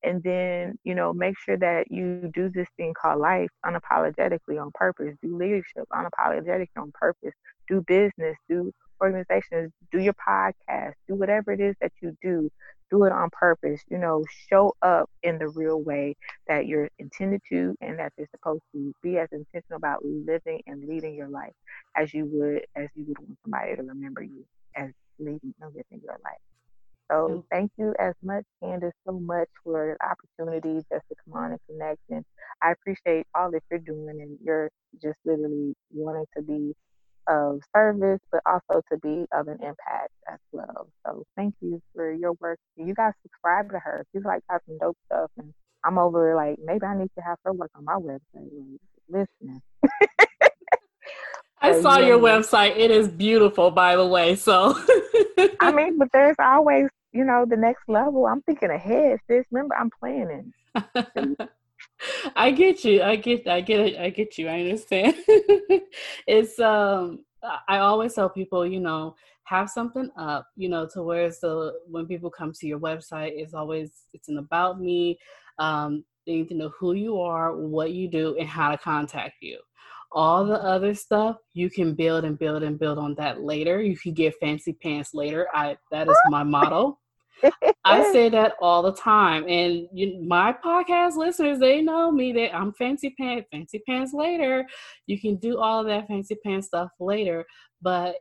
And 0.04 0.22
then, 0.24 0.78
you 0.84 0.96
know, 0.96 1.14
make 1.14 1.38
sure 1.40 1.58
that 1.58 1.92
you 1.92 2.30
do 2.34 2.50
this 2.50 2.68
thing 2.78 2.94
called 3.00 3.22
life 3.22 3.50
unapologetically 3.66 4.62
on 4.62 4.72
purpose. 4.74 5.16
Do 5.22 5.38
leadership 5.38 5.86
unapologetically 5.94 6.78
on 6.78 6.92
purpose. 6.94 7.34
Do 7.70 7.84
business. 7.88 8.36
Do 8.50 8.72
organizations, 9.02 9.72
do 9.92 10.00
your 10.00 10.14
podcast, 10.14 10.94
do 11.08 11.16
whatever 11.16 11.52
it 11.52 11.60
is 11.60 11.76
that 11.82 11.92
you 12.02 12.16
do, 12.22 12.50
do 12.94 13.06
it 13.06 13.14
on 13.14 13.30
purpose. 13.34 13.82
You 13.92 14.00
know, 14.00 14.24
show 14.50 14.74
up 14.84 15.10
in 15.24 15.40
the 15.40 15.50
real 15.50 15.82
way 15.84 16.16
that 16.48 16.68
you're 16.68 16.90
intended 17.00 17.42
to 17.52 17.76
and 17.82 18.00
that 18.00 18.14
you're 18.18 18.28
supposed 18.32 18.64
to 18.74 18.94
be 19.04 19.18
as 19.20 19.30
intentional 19.34 19.78
about 19.78 20.06
living 20.06 20.62
and 20.68 20.88
leading 20.88 21.16
your 21.16 21.30
life 21.30 21.54
as 21.98 22.14
you 22.14 22.26
would 22.32 22.62
as 22.76 22.90
you 22.96 23.06
would 23.08 23.20
want 23.20 23.38
somebody 23.46 23.76
to 23.76 23.84
remember 23.84 24.24
you 24.24 24.46
as 24.76 24.92
leading 25.20 25.54
and 25.62 25.70
living 25.76 26.02
your 26.04 26.20
life. 26.24 26.40
So 27.12 27.44
thank 27.52 27.72
you 27.78 27.94
as 28.00 28.16
much, 28.24 28.46
Candace, 28.64 28.94
so 29.06 29.14
much 29.20 29.50
for 29.64 29.98
the 30.00 30.06
opportunity 30.06 30.84
just 30.92 31.06
to 31.10 31.16
come 31.26 31.42
on 31.42 31.52
and 31.52 31.60
connect. 31.70 32.00
And 32.10 32.26
I 32.62 32.72
appreciate 32.72 33.28
all 33.36 33.52
that 33.52 33.62
you're 33.70 33.80
doing 33.80 34.22
and 34.22 34.38
you're 34.44 34.70
just 35.02 35.18
literally 35.26 35.76
wanting 35.92 36.26
to 36.38 36.44
be 36.44 36.74
of 37.28 37.62
service, 37.76 38.20
but 38.32 38.42
also 38.46 38.82
to 38.92 38.98
be 39.00 39.26
of 39.32 39.48
an 39.48 39.58
impact 39.62 40.12
as 40.32 40.40
well. 40.52 40.88
So 41.06 41.24
thank 41.36 41.56
you 41.62 41.82
for 41.96 42.12
your 42.12 42.34
work. 42.40 42.60
You 42.76 42.94
guys 42.94 43.14
subscribe 43.22 43.72
to 43.72 43.80
her. 43.80 44.06
She's 44.14 44.24
like 44.24 44.42
got 44.50 44.62
some 44.68 44.78
dope 44.80 44.98
stuff, 45.06 45.32
and 45.38 45.54
I'm 45.84 45.98
over 45.98 46.36
like 46.36 46.58
maybe 46.64 46.86
I 46.86 46.98
need 46.98 47.12
to 47.18 47.24
have 47.24 47.38
her 47.46 47.54
work 47.54 47.72
on 47.76 47.86
my 47.86 47.96
website. 47.96 48.80
Listening. 49.10 49.62
I 51.62 51.80
saw 51.82 51.98
your 52.00 52.20
website. 52.20 52.78
It 52.78 52.92
is 52.92 53.08
beautiful, 53.08 53.72
by 53.72 53.96
the 53.96 54.06
way. 54.06 54.36
So 54.36 54.78
I 55.60 55.72
mean, 55.76 55.98
but 55.98 56.10
there's 56.12 56.36
always, 56.40 56.88
you 57.14 57.24
know, 57.24 57.46
the 57.50 57.56
next 57.56 57.84
level. 57.88 58.26
I'm 58.26 58.42
thinking 58.42 58.70
ahead, 58.70 59.20
sis. 59.30 59.46
Remember, 59.52 59.76
I'm 59.76 59.90
planning. 60.00 60.54
I 62.44 62.52
get 62.52 62.84
you. 62.84 63.02
I 63.02 63.16
get. 63.16 63.48
I 63.48 63.62
get 63.62 63.80
it. 63.80 63.98
I 63.98 64.10
get 64.10 64.38
you. 64.38 64.50
I 64.50 64.60
understand. 64.60 65.16
it's 66.28 66.60
um. 66.60 67.24
I 67.68 67.78
always 67.80 68.14
tell 68.14 68.30
people, 68.30 68.66
you 68.66 68.80
know, 68.82 69.16
have 69.46 69.70
something 69.70 70.10
up, 70.18 70.48
you 70.56 70.70
know, 70.70 70.88
to 70.94 71.04
where 71.04 71.30
so 71.32 71.74
when 71.90 72.06
people 72.06 72.30
come 72.30 72.52
to 72.54 72.68
your 72.68 72.80
website, 72.80 73.32
it's 73.34 73.54
always 73.54 74.04
it's 74.14 74.28
an 74.28 74.40
about 74.40 74.82
me. 74.82 75.18
Um, 75.58 76.04
they 76.26 76.34
need 76.34 76.50
to 76.50 76.56
know 76.56 76.72
who 76.78 76.94
you 76.94 77.22
are, 77.22 77.56
what 77.56 77.92
you 77.92 78.10
do, 78.10 78.36
and 78.38 78.48
how 78.48 78.72
to 78.72 78.78
contact 78.78 79.36
you. 79.42 79.60
All 80.12 80.46
the 80.46 80.62
other 80.62 80.94
stuff 80.94 81.38
you 81.54 81.70
can 81.70 81.96
build 81.96 82.26
and 82.26 82.38
build 82.38 82.64
and 82.64 82.78
build 82.78 82.98
on 82.98 83.16
that 83.16 83.42
later. 83.42 83.82
You 83.82 83.98
can 83.98 84.14
get 84.14 84.36
fancy 84.42 84.74
pants 84.74 85.14
later. 85.14 85.48
I 85.54 85.78
that 85.92 86.10
is 86.10 86.18
my 86.30 86.44
motto. 86.44 87.00
I 87.86 88.04
say 88.12 88.30
that 88.30 88.54
all 88.62 88.82
the 88.82 88.94
time, 88.94 89.46
and 89.48 89.88
you, 89.94 90.22
my 90.26 90.54
podcast 90.54 91.16
listeners, 91.16 91.60
they 91.60 91.82
know 91.82 92.12
me 92.12 92.32
that 92.34 92.56
I'm 92.56 92.74
fancy 92.74 93.14
pants, 93.20 93.48
fancy 93.52 93.82
pants 93.88 94.14
later. 94.14 94.66
You 95.08 95.20
can 95.20 95.36
do 95.38 95.58
all 95.58 95.82
of 95.82 95.88
that 95.88 96.08
fancy 96.08 96.38
pants 96.46 96.68
stuff 96.68 96.90
later, 97.00 97.46
but 97.82 98.16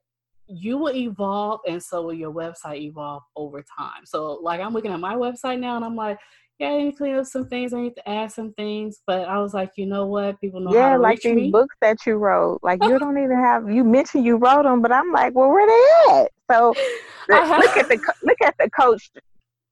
you 0.47 0.79
will 0.79 0.95
evolve, 0.95 1.61
and 1.69 1.83
so 1.83 2.03
will 2.03 2.15
your 2.15 2.33
website 2.33 2.81
evolve 2.81 3.23
over 3.37 3.65
time. 3.79 4.05
So, 4.05 4.41
like, 4.43 4.61
I'm 4.61 4.73
looking 4.73 4.93
at 4.93 5.01
my 5.01 5.15
website 5.15 5.61
now, 5.61 5.77
and 5.77 5.85
I'm 5.85 5.97
like, 5.97 6.19
yeah, 6.59 6.69
I 6.71 6.79
need 6.79 6.91
to 6.93 6.97
clean 6.97 7.17
up 7.17 7.27
some 7.27 7.49
things. 7.49 7.73
I 7.73 7.81
need 7.81 7.97
to 7.97 8.09
add 8.09 8.31
some 8.31 8.53
things. 8.55 9.01
But 9.07 9.29
I 9.29 9.39
was 9.39 9.55
like, 9.55 9.73
you 9.77 9.87
know 9.87 10.07
what? 10.07 10.41
People 10.41 10.61
know 10.61 10.73
yeah, 10.73 10.91
how 10.91 10.97
to 10.97 11.03
like 11.03 11.21
these 11.21 11.35
me. 11.35 11.51
books 11.51 11.75
that 11.81 11.99
you 12.07 12.15
wrote. 12.15 12.61
Like 12.63 12.81
you 12.83 12.99
don't 13.01 13.19
even 13.19 13.37
have. 13.37 13.71
You 13.71 13.85
mentioned 13.85 14.25
you 14.25 14.37
wrote 14.37 14.63
them, 14.65 14.81
but 14.83 14.93
I'm 14.93 15.11
like, 15.13 15.35
well, 15.35 15.49
where 15.49 15.67
they 15.67 16.15
at? 16.21 16.32
So 16.51 16.71
uh-huh. 16.71 17.59
look 17.59 17.77
at 17.77 17.89
the 17.89 18.15
look 18.23 18.41
at 18.43 18.55
the 18.59 18.71
coach 18.71 19.11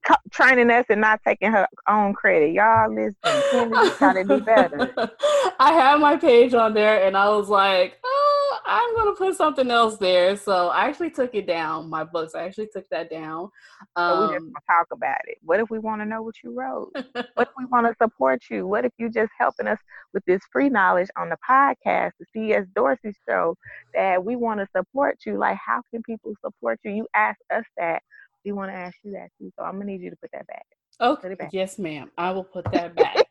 co- 0.06 0.14
training 0.30 0.70
us 0.70 0.86
and 0.88 1.00
not 1.00 1.20
taking 1.26 1.50
her 1.52 1.66
own 1.88 2.14
credit. 2.14 2.52
Y'all 2.52 2.92
listen, 2.92 3.14
Candy 3.50 3.90
got 3.98 4.12
to 4.14 4.24
do 4.24 4.40
better. 4.40 4.92
I 5.58 5.72
have 5.72 6.00
my 6.00 6.16
page 6.16 6.54
on 6.54 6.74
there, 6.74 7.06
and 7.06 7.16
I 7.16 7.28
was 7.30 7.48
like, 7.48 7.98
oh, 8.04 8.39
I'm 8.66 8.94
gonna 8.96 9.14
put 9.14 9.36
something 9.36 9.70
else 9.70 9.96
there. 9.98 10.36
So 10.36 10.68
I 10.68 10.86
actually 10.86 11.10
took 11.10 11.34
it 11.34 11.46
down. 11.46 11.88
My 11.88 12.04
books. 12.04 12.34
I 12.34 12.44
actually 12.44 12.68
took 12.72 12.88
that 12.90 13.10
down. 13.10 13.50
Um, 13.96 14.12
so 14.12 14.20
we 14.20 14.34
just 14.34 14.44
um, 14.44 14.52
talk 14.68 14.86
about 14.92 15.20
it. 15.26 15.38
What 15.42 15.60
if 15.60 15.70
we 15.70 15.78
want 15.78 16.00
to 16.02 16.06
know 16.06 16.22
what 16.22 16.34
you 16.42 16.52
wrote? 16.52 16.90
what 16.94 17.48
if 17.48 17.48
we 17.58 17.64
want 17.66 17.86
to 17.86 17.94
support 18.02 18.42
you? 18.50 18.66
What 18.66 18.84
if 18.84 18.92
you 18.98 19.10
just 19.10 19.32
helping 19.38 19.66
us 19.66 19.78
with 20.12 20.24
this 20.26 20.40
free 20.52 20.68
knowledge 20.68 21.08
on 21.16 21.28
the 21.28 21.36
podcast, 21.48 22.12
the 22.18 22.26
CS 22.32 22.66
Dorsey 22.74 23.14
show? 23.28 23.56
That 23.94 24.24
we 24.24 24.36
want 24.36 24.60
to 24.60 24.66
support 24.74 25.18
you. 25.26 25.38
Like, 25.38 25.58
how 25.64 25.82
can 25.90 26.02
people 26.02 26.32
support 26.44 26.80
you? 26.84 26.92
You 26.92 27.06
ask 27.14 27.38
us 27.52 27.64
that 27.76 28.02
we 28.44 28.52
want 28.52 28.70
to 28.70 28.76
ask 28.76 28.96
you 29.02 29.12
that 29.12 29.28
too. 29.38 29.50
So 29.58 29.64
I'm 29.64 29.72
gonna 29.72 29.86
need 29.86 30.00
you 30.00 30.10
to 30.10 30.16
put 30.16 30.30
that 30.32 30.46
back. 30.46 30.66
Okay. 31.00 31.34
Back. 31.34 31.50
Yes, 31.52 31.78
ma'am. 31.78 32.10
I 32.18 32.30
will 32.32 32.44
put 32.44 32.70
that 32.72 32.94
back. 32.94 33.26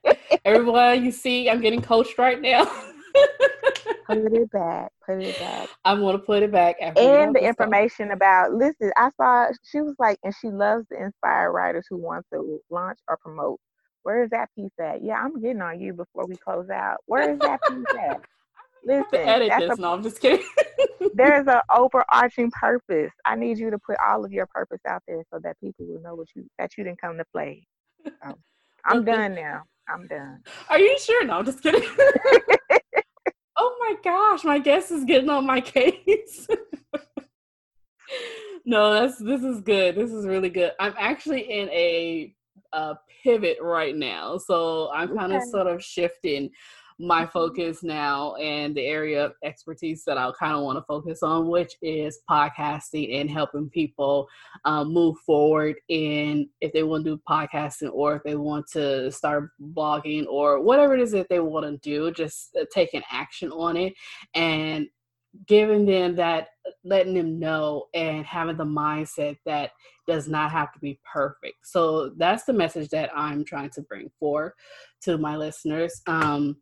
Everyone, 0.45 1.03
you 1.03 1.11
see, 1.11 1.49
I'm 1.49 1.61
getting 1.61 1.81
coached 1.81 2.17
right 2.17 2.41
now. 2.41 2.65
put 4.09 4.33
it 4.33 4.51
back. 4.51 4.91
Put 5.05 5.19
it 5.19 5.39
back. 5.39 5.69
I'm 5.85 6.01
gonna 6.01 6.19
put 6.19 6.43
it 6.43 6.51
back. 6.51 6.77
and 6.79 7.35
the 7.35 7.45
information 7.45 8.11
about 8.11 8.53
listen. 8.53 8.91
I 8.97 9.09
saw 9.17 9.47
she 9.63 9.81
was 9.81 9.95
like, 9.99 10.19
and 10.23 10.33
she 10.39 10.49
loves 10.49 10.87
to 10.89 11.01
inspire 11.01 11.51
writers 11.51 11.85
who 11.89 11.97
want 11.97 12.25
to 12.33 12.59
launch 12.69 12.99
or 13.07 13.17
promote. 13.17 13.59
Where 14.03 14.23
is 14.23 14.29
that 14.31 14.49
piece 14.55 14.71
at? 14.79 15.03
Yeah, 15.03 15.15
I'm 15.15 15.39
getting 15.41 15.61
on 15.61 15.79
you 15.79 15.93
before 15.93 16.25
we 16.25 16.35
close 16.37 16.69
out. 16.69 16.97
Where 17.05 17.33
is 17.33 17.39
that 17.39 17.59
piece 17.67 17.85
at? 17.99 18.21
Listen, 18.83 19.27
edit 19.27 19.51
this. 19.59 19.77
A, 19.77 19.81
no, 19.81 19.93
I'm 19.93 20.03
just 20.03 20.21
kidding. 20.21 20.45
there's 21.13 21.47
an 21.47 21.59
overarching 21.75 22.49
purpose. 22.51 23.11
I 23.25 23.35
need 23.35 23.57
you 23.57 23.69
to 23.71 23.77
put 23.77 23.97
all 24.05 24.23
of 24.23 24.31
your 24.31 24.47
purpose 24.47 24.79
out 24.87 25.03
there 25.07 25.23
so 25.31 25.39
that 25.43 25.59
people 25.59 25.85
will 25.85 26.01
know 26.01 26.15
what 26.15 26.27
you 26.35 26.45
that 26.57 26.71
you 26.77 26.83
didn't 26.83 27.01
come 27.01 27.17
to 27.17 27.25
play. 27.33 27.67
So, 28.05 28.37
I'm 28.85 28.99
okay. 28.99 29.11
done 29.11 29.35
now. 29.35 29.63
I'm 29.89 30.07
done. 30.07 30.43
Are 30.69 30.79
you 30.79 30.97
sure? 30.99 31.25
No, 31.25 31.39
I'm 31.39 31.45
just 31.45 31.61
kidding. 31.61 31.83
My 34.43 34.57
gosh, 34.57 34.59
my 34.59 34.63
guest 34.63 34.91
is 34.91 35.05
getting 35.05 35.29
on 35.29 35.45
my 35.45 35.61
case. 35.75 36.47
no, 38.65 38.93
that's 38.93 39.17
this 39.17 39.43
is 39.43 39.61
good. 39.61 39.95
This 39.95 40.11
is 40.11 40.25
really 40.25 40.49
good. 40.49 40.71
I'm 40.79 40.93
actually 40.97 41.41
in 41.41 41.69
a, 41.69 42.33
a 42.73 42.95
pivot 43.23 43.57
right 43.61 43.95
now, 43.95 44.37
so 44.37 44.91
I'm 44.93 45.15
kind 45.15 45.33
of 45.33 45.41
okay. 45.41 45.49
sort 45.49 45.67
of 45.67 45.83
shifting 45.83 46.49
my 46.99 47.25
focus 47.25 47.81
now 47.81 48.35
and 48.35 48.75
the 48.75 48.85
area 48.85 49.25
of 49.25 49.33
expertise 49.43 50.03
that 50.05 50.17
I 50.17 50.29
kind 50.37 50.53
of 50.53 50.63
want 50.63 50.77
to 50.77 50.83
focus 50.83 51.23
on, 51.23 51.47
which 51.47 51.73
is 51.81 52.19
podcasting 52.29 53.19
and 53.19 53.29
helping 53.29 53.69
people 53.69 54.27
um, 54.65 54.93
move 54.93 55.17
forward 55.25 55.77
in 55.87 56.49
if 56.59 56.73
they 56.73 56.83
want 56.83 57.05
to 57.05 57.11
do 57.11 57.21
podcasting 57.27 57.91
or 57.93 58.17
if 58.17 58.23
they 58.23 58.35
want 58.35 58.67
to 58.73 59.09
start 59.11 59.51
blogging 59.73 60.25
or 60.27 60.61
whatever 60.61 60.93
it 60.93 60.99
is 60.99 61.11
that 61.11 61.29
they 61.29 61.39
want 61.39 61.65
to 61.65 61.77
do, 61.77 62.11
just 62.11 62.55
uh, 62.59 62.65
taking 62.73 63.01
action 63.09 63.49
on 63.51 63.77
it 63.77 63.93
and 64.35 64.87
giving 65.47 65.85
them 65.85 66.15
that 66.15 66.49
letting 66.83 67.13
them 67.13 67.39
know 67.39 67.85
and 67.93 68.25
having 68.25 68.57
the 68.57 68.65
mindset 68.65 69.37
that 69.45 69.71
does 70.07 70.27
not 70.27 70.51
have 70.51 70.73
to 70.73 70.79
be 70.79 70.99
perfect. 71.11 71.55
So 71.63 72.09
that's 72.17 72.43
the 72.43 72.53
message 72.53 72.89
that 72.89 73.11
i'm 73.15 73.45
trying 73.45 73.69
to 73.71 73.81
bring 73.83 74.09
forth 74.19 74.53
to 75.03 75.17
my 75.17 75.37
listeners. 75.37 76.01
Um 76.07 76.57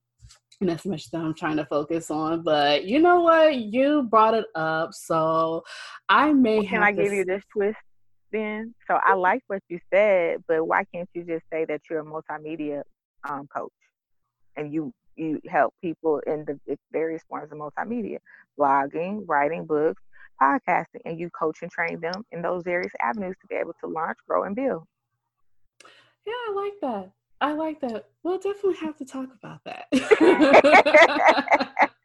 and 0.60 0.70
that's 0.70 0.86
much 0.86 1.10
that 1.12 1.22
I'm 1.22 1.34
trying 1.34 1.58
to 1.58 1.66
focus 1.66 2.10
on. 2.10 2.42
But 2.44 2.86
you 2.86 3.00
know 3.00 3.22
what? 3.22 3.56
You 3.56 4.04
brought 4.04 4.34
it 4.34 4.46
up, 4.56 4.94
so 4.94 5.64
I 6.10 6.34
may. 6.34 6.60
Well, 6.60 6.68
can 6.68 6.84
I 6.84 6.92
give 6.92 7.14
you 7.14 7.26
this 7.26 7.44
twist 7.52 7.78
then? 8.32 8.74
So 8.88 9.00
I 9.04 9.14
like 9.14 9.44
what 9.48 9.62
you 9.70 9.80
said, 9.94 10.44
but 10.48 10.66
why 10.66 10.84
can't 10.94 11.10
you 11.14 11.24
just 11.24 11.46
say 11.52 11.66
that 11.66 11.82
you're 11.90 12.00
a 12.00 12.06
multimedia 12.06 12.82
um, 13.28 13.48
coach 13.56 13.72
and 14.56 14.74
you 14.74 14.94
you 15.16 15.42
help 15.50 15.74
people 15.82 16.20
in 16.28 16.46
the 16.46 16.78
various 16.92 17.24
forms 17.28 17.52
of 17.52 17.58
multimedia, 17.58 18.20
blogging, 18.60 19.24
writing 19.28 19.66
books, 19.66 20.02
podcasting, 20.42 21.02
and 21.06 21.20
you 21.20 21.30
coach 21.32 21.60
and 21.64 21.72
train 21.72 22.00
them 22.00 22.24
in 22.32 22.42
those 22.42 22.64
various 22.64 22.94
avenues 23.02 23.36
to 23.42 23.48
be 23.48 23.56
able 23.56 23.74
to 23.80 23.88
launch, 23.88 24.18
grow, 24.28 24.44
and 24.44 24.56
build. 24.56 24.84
Yeah, 26.26 26.34
I 26.34 26.54
like 26.54 26.74
that. 26.82 27.12
I 27.40 27.54
like 27.54 27.82
that. 27.82 28.10
We'll 28.24 28.40
definitely 28.40 28.78
have 28.82 28.98
to 28.98 29.06
talk 29.06 29.30
about 29.34 29.62
that. 29.66 29.88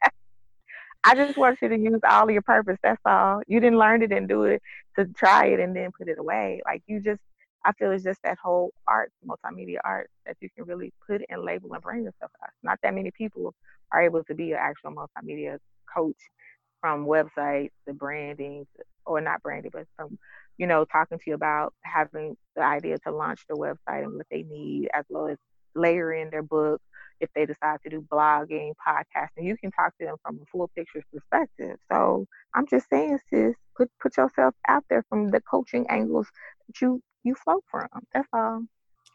I 1.03 1.15
just 1.15 1.37
want 1.37 1.57
you 1.61 1.67
to 1.69 1.77
use 1.77 1.99
all 2.09 2.31
your 2.31 2.41
purpose. 2.41 2.77
That's 2.81 3.01
all. 3.05 3.41
You 3.47 3.59
didn't 3.59 3.79
learn 3.79 4.03
it 4.03 4.11
and 4.11 4.27
do 4.27 4.43
it 4.43 4.61
to 4.97 5.05
try 5.05 5.47
it 5.47 5.59
and 5.59 5.75
then 5.75 5.91
put 5.91 6.07
it 6.07 6.17
away. 6.17 6.61
Like 6.65 6.81
you 6.87 7.01
just, 7.01 7.19
I 7.65 7.73
feel 7.73 7.91
it's 7.91 8.03
just 8.03 8.21
that 8.23 8.37
whole 8.41 8.71
art, 8.87 9.11
multimedia 9.27 9.77
art, 9.83 10.09
that 10.25 10.37
you 10.39 10.49
can 10.55 10.65
really 10.65 10.93
put 11.05 11.21
and 11.29 11.43
label 11.43 11.73
and 11.73 11.81
bring 11.81 12.03
yourself 12.03 12.31
out. 12.41 12.49
Not 12.61 12.79
that 12.83 12.93
many 12.93 13.11
people 13.11 13.53
are 13.91 14.01
able 14.01 14.23
to 14.25 14.35
be 14.35 14.51
an 14.51 14.59
actual 14.61 14.91
multimedia 14.91 15.57
coach 15.93 16.17
from 16.79 17.05
websites 17.05 17.71
to 17.87 17.93
branding, 17.93 18.65
or 19.05 19.19
not 19.19 19.41
branding, 19.41 19.71
but 19.73 19.87
from 19.97 20.17
you 20.57 20.67
know, 20.67 20.85
talking 20.85 21.17
to 21.17 21.23
you 21.27 21.33
about 21.33 21.73
having 21.81 22.35
the 22.55 22.61
idea 22.61 22.97
to 22.99 23.11
launch 23.11 23.41
the 23.49 23.55
website 23.55 24.03
and 24.03 24.15
what 24.15 24.27
they 24.29 24.43
need, 24.43 24.89
as 24.93 25.05
well 25.09 25.27
as 25.27 25.37
layering 25.75 26.29
their 26.29 26.43
book 26.43 26.81
if 27.19 27.29
they 27.33 27.45
decide 27.45 27.79
to 27.83 27.89
do 27.89 28.05
blogging, 28.11 28.73
podcasting. 28.85 29.45
You 29.45 29.57
can 29.57 29.71
talk 29.71 29.97
to 29.99 30.05
them 30.05 30.15
from 30.21 30.39
a 30.41 30.45
full 30.51 30.69
picture 30.75 31.03
perspective. 31.11 31.77
So 31.91 32.27
I'm 32.53 32.67
just 32.67 32.89
saying, 32.89 33.19
sis, 33.29 33.55
put 33.75 33.89
put 34.01 34.17
yourself 34.17 34.53
out 34.67 34.83
there 34.89 35.03
from 35.09 35.31
the 35.31 35.41
coaching 35.41 35.85
angles 35.89 36.27
that 36.67 36.81
you 36.81 37.01
you 37.23 37.35
flow 37.35 37.61
from. 37.71 37.87
That's 38.13 38.27
all. 38.33 38.63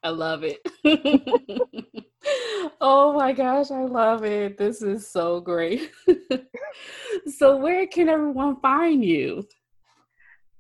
I 0.03 0.11
love 0.11 0.45
it. 0.45 0.61
oh 2.81 3.13
my 3.13 3.33
gosh, 3.33 3.71
I 3.71 3.83
love 3.83 4.25
it. 4.25 4.57
This 4.57 4.81
is 4.81 5.09
so 5.09 5.41
great. 5.41 5.91
so 7.27 7.57
where 7.57 7.87
can 7.87 8.09
everyone 8.09 8.61
find 8.61 9.05
you? 9.05 9.45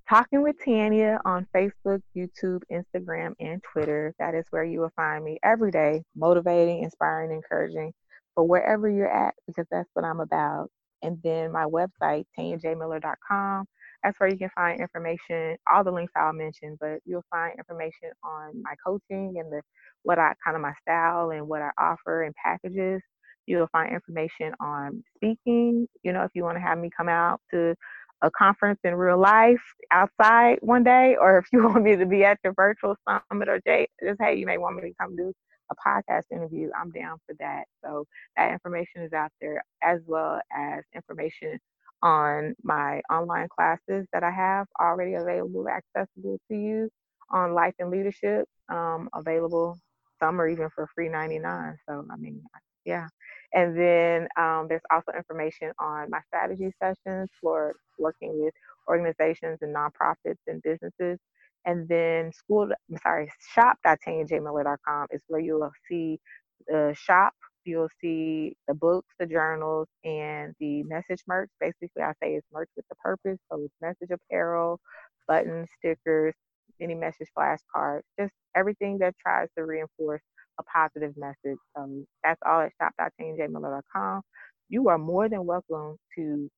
Talking 0.08 0.40
with 0.40 0.56
Tanya 0.64 1.20
on 1.26 1.46
Facebook, 1.54 2.00
YouTube, 2.16 2.62
Instagram, 2.72 3.34
and 3.40 3.62
Twitter. 3.62 4.14
That 4.18 4.34
is 4.34 4.46
where 4.48 4.64
you 4.64 4.80
will 4.80 4.92
find 4.96 5.22
me 5.22 5.38
every 5.42 5.70
day, 5.70 6.02
motivating, 6.16 6.82
inspiring, 6.82 7.30
encouraging 7.30 7.92
for 8.34 8.42
wherever 8.42 8.88
you're 8.88 9.12
at, 9.12 9.34
because 9.46 9.66
that's 9.70 9.90
what 9.92 10.06
I'm 10.06 10.20
about. 10.20 10.70
And 11.02 11.18
then 11.22 11.52
my 11.52 11.66
website, 11.66 12.24
tanyajmiller.com. 12.38 13.66
That's 14.02 14.18
where 14.18 14.30
you 14.30 14.38
can 14.38 14.48
find 14.54 14.80
information, 14.80 15.58
all 15.70 15.84
the 15.84 15.90
links 15.90 16.14
I'll 16.16 16.32
mention, 16.32 16.78
but 16.80 17.00
you'll 17.04 17.24
find 17.30 17.58
information 17.58 18.08
on 18.24 18.62
my 18.62 18.76
coaching 18.82 19.34
and 19.36 19.52
the 19.52 19.60
what 20.04 20.18
I 20.18 20.32
kind 20.42 20.56
of 20.56 20.62
my 20.62 20.72
style 20.80 21.32
and 21.32 21.46
what 21.46 21.60
I 21.60 21.70
offer 21.78 22.22
and 22.22 22.34
packages. 22.42 23.02
You'll 23.44 23.68
find 23.72 23.92
information 23.92 24.54
on 24.60 25.02
speaking. 25.16 25.86
You 26.02 26.12
know, 26.14 26.22
if 26.22 26.30
you 26.34 26.44
want 26.44 26.56
to 26.56 26.62
have 26.62 26.78
me 26.78 26.88
come 26.96 27.08
out 27.10 27.40
to 27.50 27.74
a 28.22 28.30
conference 28.30 28.80
in 28.84 28.94
real 28.94 29.18
life 29.18 29.62
outside 29.90 30.58
one 30.60 30.84
day, 30.84 31.16
or 31.20 31.38
if 31.38 31.46
you 31.52 31.62
want 31.68 31.84
me 31.84 31.96
to 31.96 32.06
be 32.06 32.24
at 32.24 32.38
the 32.42 32.52
virtual 32.52 32.96
summit 33.06 33.48
or 33.48 33.60
date, 33.64 33.90
just 34.02 34.20
hey, 34.20 34.36
you 34.36 34.46
may 34.46 34.58
want 34.58 34.76
me 34.76 34.82
to 34.82 34.94
come 35.00 35.16
do 35.16 35.32
a 35.70 35.74
podcast 35.74 36.24
interview, 36.32 36.70
I'm 36.78 36.90
down 36.90 37.18
for 37.26 37.34
that. 37.40 37.64
So 37.84 38.06
that 38.36 38.52
information 38.52 39.02
is 39.02 39.12
out 39.12 39.30
there 39.40 39.62
as 39.82 40.00
well 40.06 40.40
as 40.52 40.82
information 40.94 41.58
on 42.02 42.54
my 42.62 43.00
online 43.10 43.48
classes 43.48 44.06
that 44.12 44.22
I 44.22 44.30
have 44.30 44.66
already 44.80 45.14
available, 45.14 45.66
accessible 45.68 46.38
to 46.48 46.56
you 46.56 46.90
on 47.30 47.54
life 47.54 47.74
and 47.78 47.90
leadership, 47.90 48.46
um, 48.68 49.08
available. 49.14 49.78
Some 50.20 50.40
are 50.40 50.48
even 50.48 50.68
for 50.74 50.88
free 50.94 51.08
99. 51.08 51.76
So 51.88 52.06
I 52.10 52.16
mean, 52.16 52.42
yeah. 52.88 53.08
And 53.54 53.78
then 53.78 54.28
um, 54.38 54.66
there's 54.70 54.82
also 54.92 55.12
information 55.16 55.72
on 55.80 56.10
my 56.10 56.20
strategy 56.28 56.72
sessions 56.82 57.30
for 57.42 57.76
working 57.98 58.42
with 58.42 58.54
organizations 58.88 59.58
and 59.62 59.76
nonprofits 59.76 60.40
and 60.48 60.62
businesses. 60.62 61.18
And 61.66 61.88
then 61.88 62.32
school, 62.32 62.68
I'm 62.90 62.98
sorry, 63.02 63.32
shop.tanyajmiller.com 63.54 65.08
is 65.12 65.22
where 65.28 65.42
you 65.42 65.56
will 65.56 65.72
see 65.88 66.20
the 66.68 66.96
shop. 66.98 67.34
You'll 67.66 67.90
see 68.00 68.56
the 68.68 68.74
books, 68.74 69.14
the 69.20 69.26
journals, 69.26 69.88
and 70.04 70.54
the 70.60 70.84
message 70.84 71.22
merch. 71.28 71.50
Basically, 71.60 72.02
I 72.02 72.12
say 72.22 72.34
it's 72.36 72.48
merch 72.52 72.70
with 72.76 72.86
the 72.90 72.96
purpose. 72.96 73.38
So 73.52 73.60
it's 73.64 73.74
message 73.82 74.10
apparel, 74.12 74.80
buttons, 75.28 75.68
stickers, 75.78 76.34
any 76.80 76.94
message 76.94 77.28
flashcards, 77.38 78.02
just 78.20 78.34
everything 78.56 78.98
that 79.00 79.14
tries 79.20 79.48
to 79.58 79.64
reinforce 79.64 80.22
a 80.60 80.64
positive 80.64 81.14
message. 81.16 81.58
Um, 81.76 82.06
that's 82.24 82.40
all 82.46 82.62
at 82.62 82.72
shop.tanyajmiller.com. 82.80 84.22
You 84.70 84.88
are 84.88 84.98
more 84.98 85.28
than 85.28 85.46
welcome 85.46 85.96
to 86.16 86.50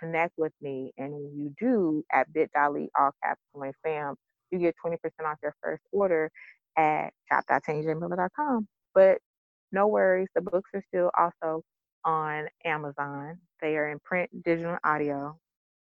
connect 0.00 0.34
with 0.38 0.52
me. 0.62 0.92
And 0.98 1.12
when 1.14 1.32
you 1.38 1.54
do 1.60 2.04
at 2.12 2.32
bit.ly, 2.32 2.88
all 2.98 3.12
caps, 3.24 3.40
my 3.56 3.72
fam, 3.84 4.16
you 4.52 4.60
get 4.60 4.76
20% 4.84 4.96
off 5.26 5.38
your 5.42 5.54
first 5.62 5.82
order. 5.92 6.30
at 6.78 7.10
shop.tanyajmiller.com. 7.30 8.68
But 8.94 9.18
no 9.72 9.88
worries, 9.88 10.28
the 10.34 10.42
books 10.42 10.70
are 10.74 10.84
still 10.88 11.10
also 11.18 11.62
on 12.04 12.48
Amazon. 12.64 13.38
They 13.62 13.76
are 13.78 13.90
in 13.90 14.00
print, 14.04 14.30
digital, 14.44 14.78
audio. 14.84 15.38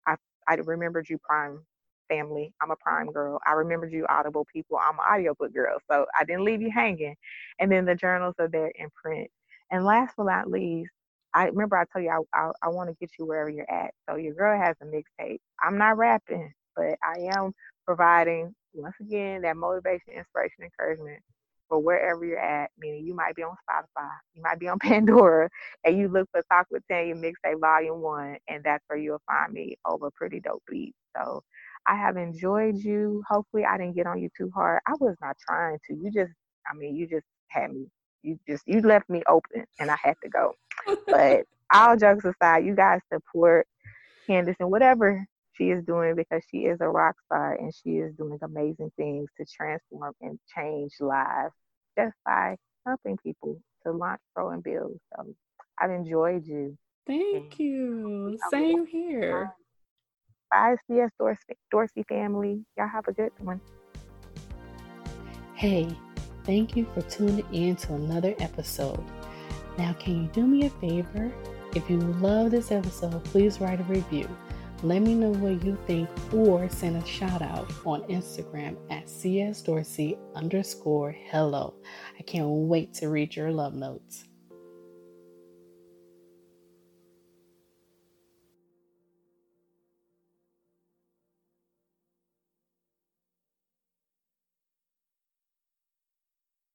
I 0.07 0.15
I 0.47 0.55
remembered 0.55 1.09
you 1.09 1.19
Prime 1.23 1.61
family. 2.11 2.53
I'm 2.61 2.71
a 2.71 2.77
Prime 2.77 3.07
girl. 3.11 3.39
I 3.47 3.53
remembered 3.53 3.93
you 3.93 4.05
Audible 4.09 4.45
people. 4.53 4.77
I'm 4.77 4.95
an 4.99 5.19
audiobook 5.19 5.53
girl. 5.53 5.77
So 5.91 6.05
I 6.19 6.25
didn't 6.25 6.45
leave 6.45 6.61
you 6.61 6.71
hanging. 6.71 7.15
And 7.59 7.71
then 7.71 7.85
the 7.85 7.95
journals 7.95 8.35
are 8.39 8.49
there 8.49 8.71
in 8.75 8.89
print. 9.01 9.29
And 9.71 9.85
last 9.85 10.15
but 10.17 10.25
not 10.25 10.49
least, 10.51 10.91
I 11.33 11.45
remember 11.47 11.77
I 11.77 11.85
told 11.93 12.05
you 12.05 12.11
I, 12.11 12.39
I, 12.39 12.51
I 12.63 12.69
want 12.69 12.89
to 12.89 12.97
get 12.99 13.11
you 13.19 13.25
wherever 13.25 13.49
you're 13.49 13.71
at. 13.71 13.93
So 14.09 14.17
your 14.17 14.35
girl 14.35 14.59
has 14.59 14.75
a 14.81 14.85
mixtape. 14.85 15.39
I'm 15.63 15.77
not 15.77 15.97
rapping, 15.97 16.53
but 16.75 16.97
I 17.03 17.29
am 17.35 17.53
providing 17.87 18.53
once 18.73 18.95
again 19.01 19.43
that 19.43 19.57
motivation, 19.57 20.13
inspiration, 20.15 20.65
encouragement 20.65 21.21
for 21.69 21.79
wherever 21.79 22.25
you're 22.25 22.39
at. 22.39 22.71
Meaning 22.77 23.05
you 23.07 23.15
might 23.15 23.35
be 23.35 23.43
on 23.43 23.55
Spotify, 23.69 24.11
you 24.35 24.41
might 24.43 24.59
be 24.59 24.67
on 24.67 24.79
Pandora, 24.83 25.49
and 25.85 25.97
you 25.97 26.09
look 26.09 26.29
for 26.31 26.43
Talk 26.51 26.67
with 26.71 26.83
Tanya 26.91 27.15
Mixtape 27.15 27.61
Volume 27.61 28.01
One, 28.01 28.37
and 28.49 28.63
that's 28.63 28.83
where 28.87 28.99
you'll 28.99 29.21
find 29.27 29.53
me 29.53 29.77
over 29.85 30.11
Pretty 30.11 30.41
Dope 30.41 30.63
Beats. 30.69 30.97
So 31.17 31.43
I 31.87 31.95
have 31.95 32.17
enjoyed 32.17 32.77
you. 32.77 33.23
Hopefully, 33.27 33.65
I 33.65 33.77
didn't 33.77 33.95
get 33.95 34.07
on 34.07 34.19
you 34.19 34.29
too 34.37 34.51
hard. 34.53 34.81
I 34.87 34.93
was 34.99 35.15
not 35.21 35.35
trying 35.47 35.77
to. 35.87 35.95
You 35.95 36.11
just, 36.11 36.33
I 36.69 36.75
mean, 36.75 36.95
you 36.95 37.07
just 37.07 37.25
had 37.47 37.71
me. 37.71 37.87
You 38.23 38.39
just, 38.47 38.63
you 38.67 38.81
left 38.81 39.09
me 39.09 39.23
open, 39.27 39.65
and 39.79 39.89
I 39.89 39.97
had 40.01 40.15
to 40.23 40.29
go. 40.29 40.53
but 41.07 41.45
all 41.73 41.97
jokes 41.97 42.25
aside, 42.25 42.65
you 42.65 42.75
guys 42.75 42.99
support 43.11 43.67
Candace 44.27 44.57
and 44.59 44.69
whatever 44.69 45.25
she 45.53 45.65
is 45.65 45.83
doing 45.85 46.15
because 46.15 46.43
she 46.49 46.59
is 46.59 46.79
a 46.81 46.87
rock 46.87 47.15
star 47.25 47.55
and 47.55 47.73
she 47.73 47.97
is 47.97 48.15
doing 48.15 48.39
amazing 48.41 48.91
things 48.97 49.29
to 49.37 49.45
transform 49.45 50.13
and 50.21 50.39
change 50.55 50.93
lives 50.99 51.53
just 51.97 52.15
by 52.25 52.55
helping 52.85 53.17
people 53.17 53.59
to 53.85 53.91
launch, 53.91 54.21
grow, 54.35 54.49
and 54.49 54.63
build. 54.63 54.99
So 55.15 55.33
I've 55.79 55.91
enjoyed 55.91 56.45
you. 56.45 56.77
Thank 57.05 57.59
you. 57.59 58.37
Same 58.49 58.85
here. 58.85 59.51
Bye, 60.51 60.75
CS 60.87 61.11
Dorsey, 61.17 61.57
Dorsey 61.71 62.03
family. 62.09 62.65
Y'all 62.77 62.87
have 62.87 63.07
a 63.07 63.13
good 63.13 63.31
one. 63.39 63.61
Hey, 65.53 65.87
thank 66.43 66.75
you 66.75 66.85
for 66.93 67.01
tuning 67.03 67.45
in 67.53 67.75
to 67.77 67.93
another 67.93 68.35
episode. 68.39 69.03
Now, 69.77 69.93
can 69.93 70.23
you 70.23 70.27
do 70.29 70.45
me 70.45 70.65
a 70.65 70.69
favor? 70.69 71.31
If 71.73 71.89
you 71.89 71.99
love 71.99 72.51
this 72.51 72.71
episode, 72.71 73.23
please 73.23 73.61
write 73.61 73.79
a 73.79 73.83
review. 73.83 74.27
Let 74.83 75.03
me 75.03 75.13
know 75.13 75.29
what 75.29 75.63
you 75.63 75.77
think 75.85 76.09
or 76.33 76.67
send 76.67 77.01
a 77.01 77.05
shout 77.05 77.41
out 77.41 77.71
on 77.85 78.01
Instagram 78.03 78.75
at 78.89 79.05
csdorsey 79.05 80.17
underscore 80.35 81.11
hello. 81.11 81.75
I 82.19 82.23
can't 82.23 82.47
wait 82.49 82.93
to 82.95 83.09
read 83.09 83.35
your 83.35 83.51
love 83.51 83.75
notes. 83.75 84.25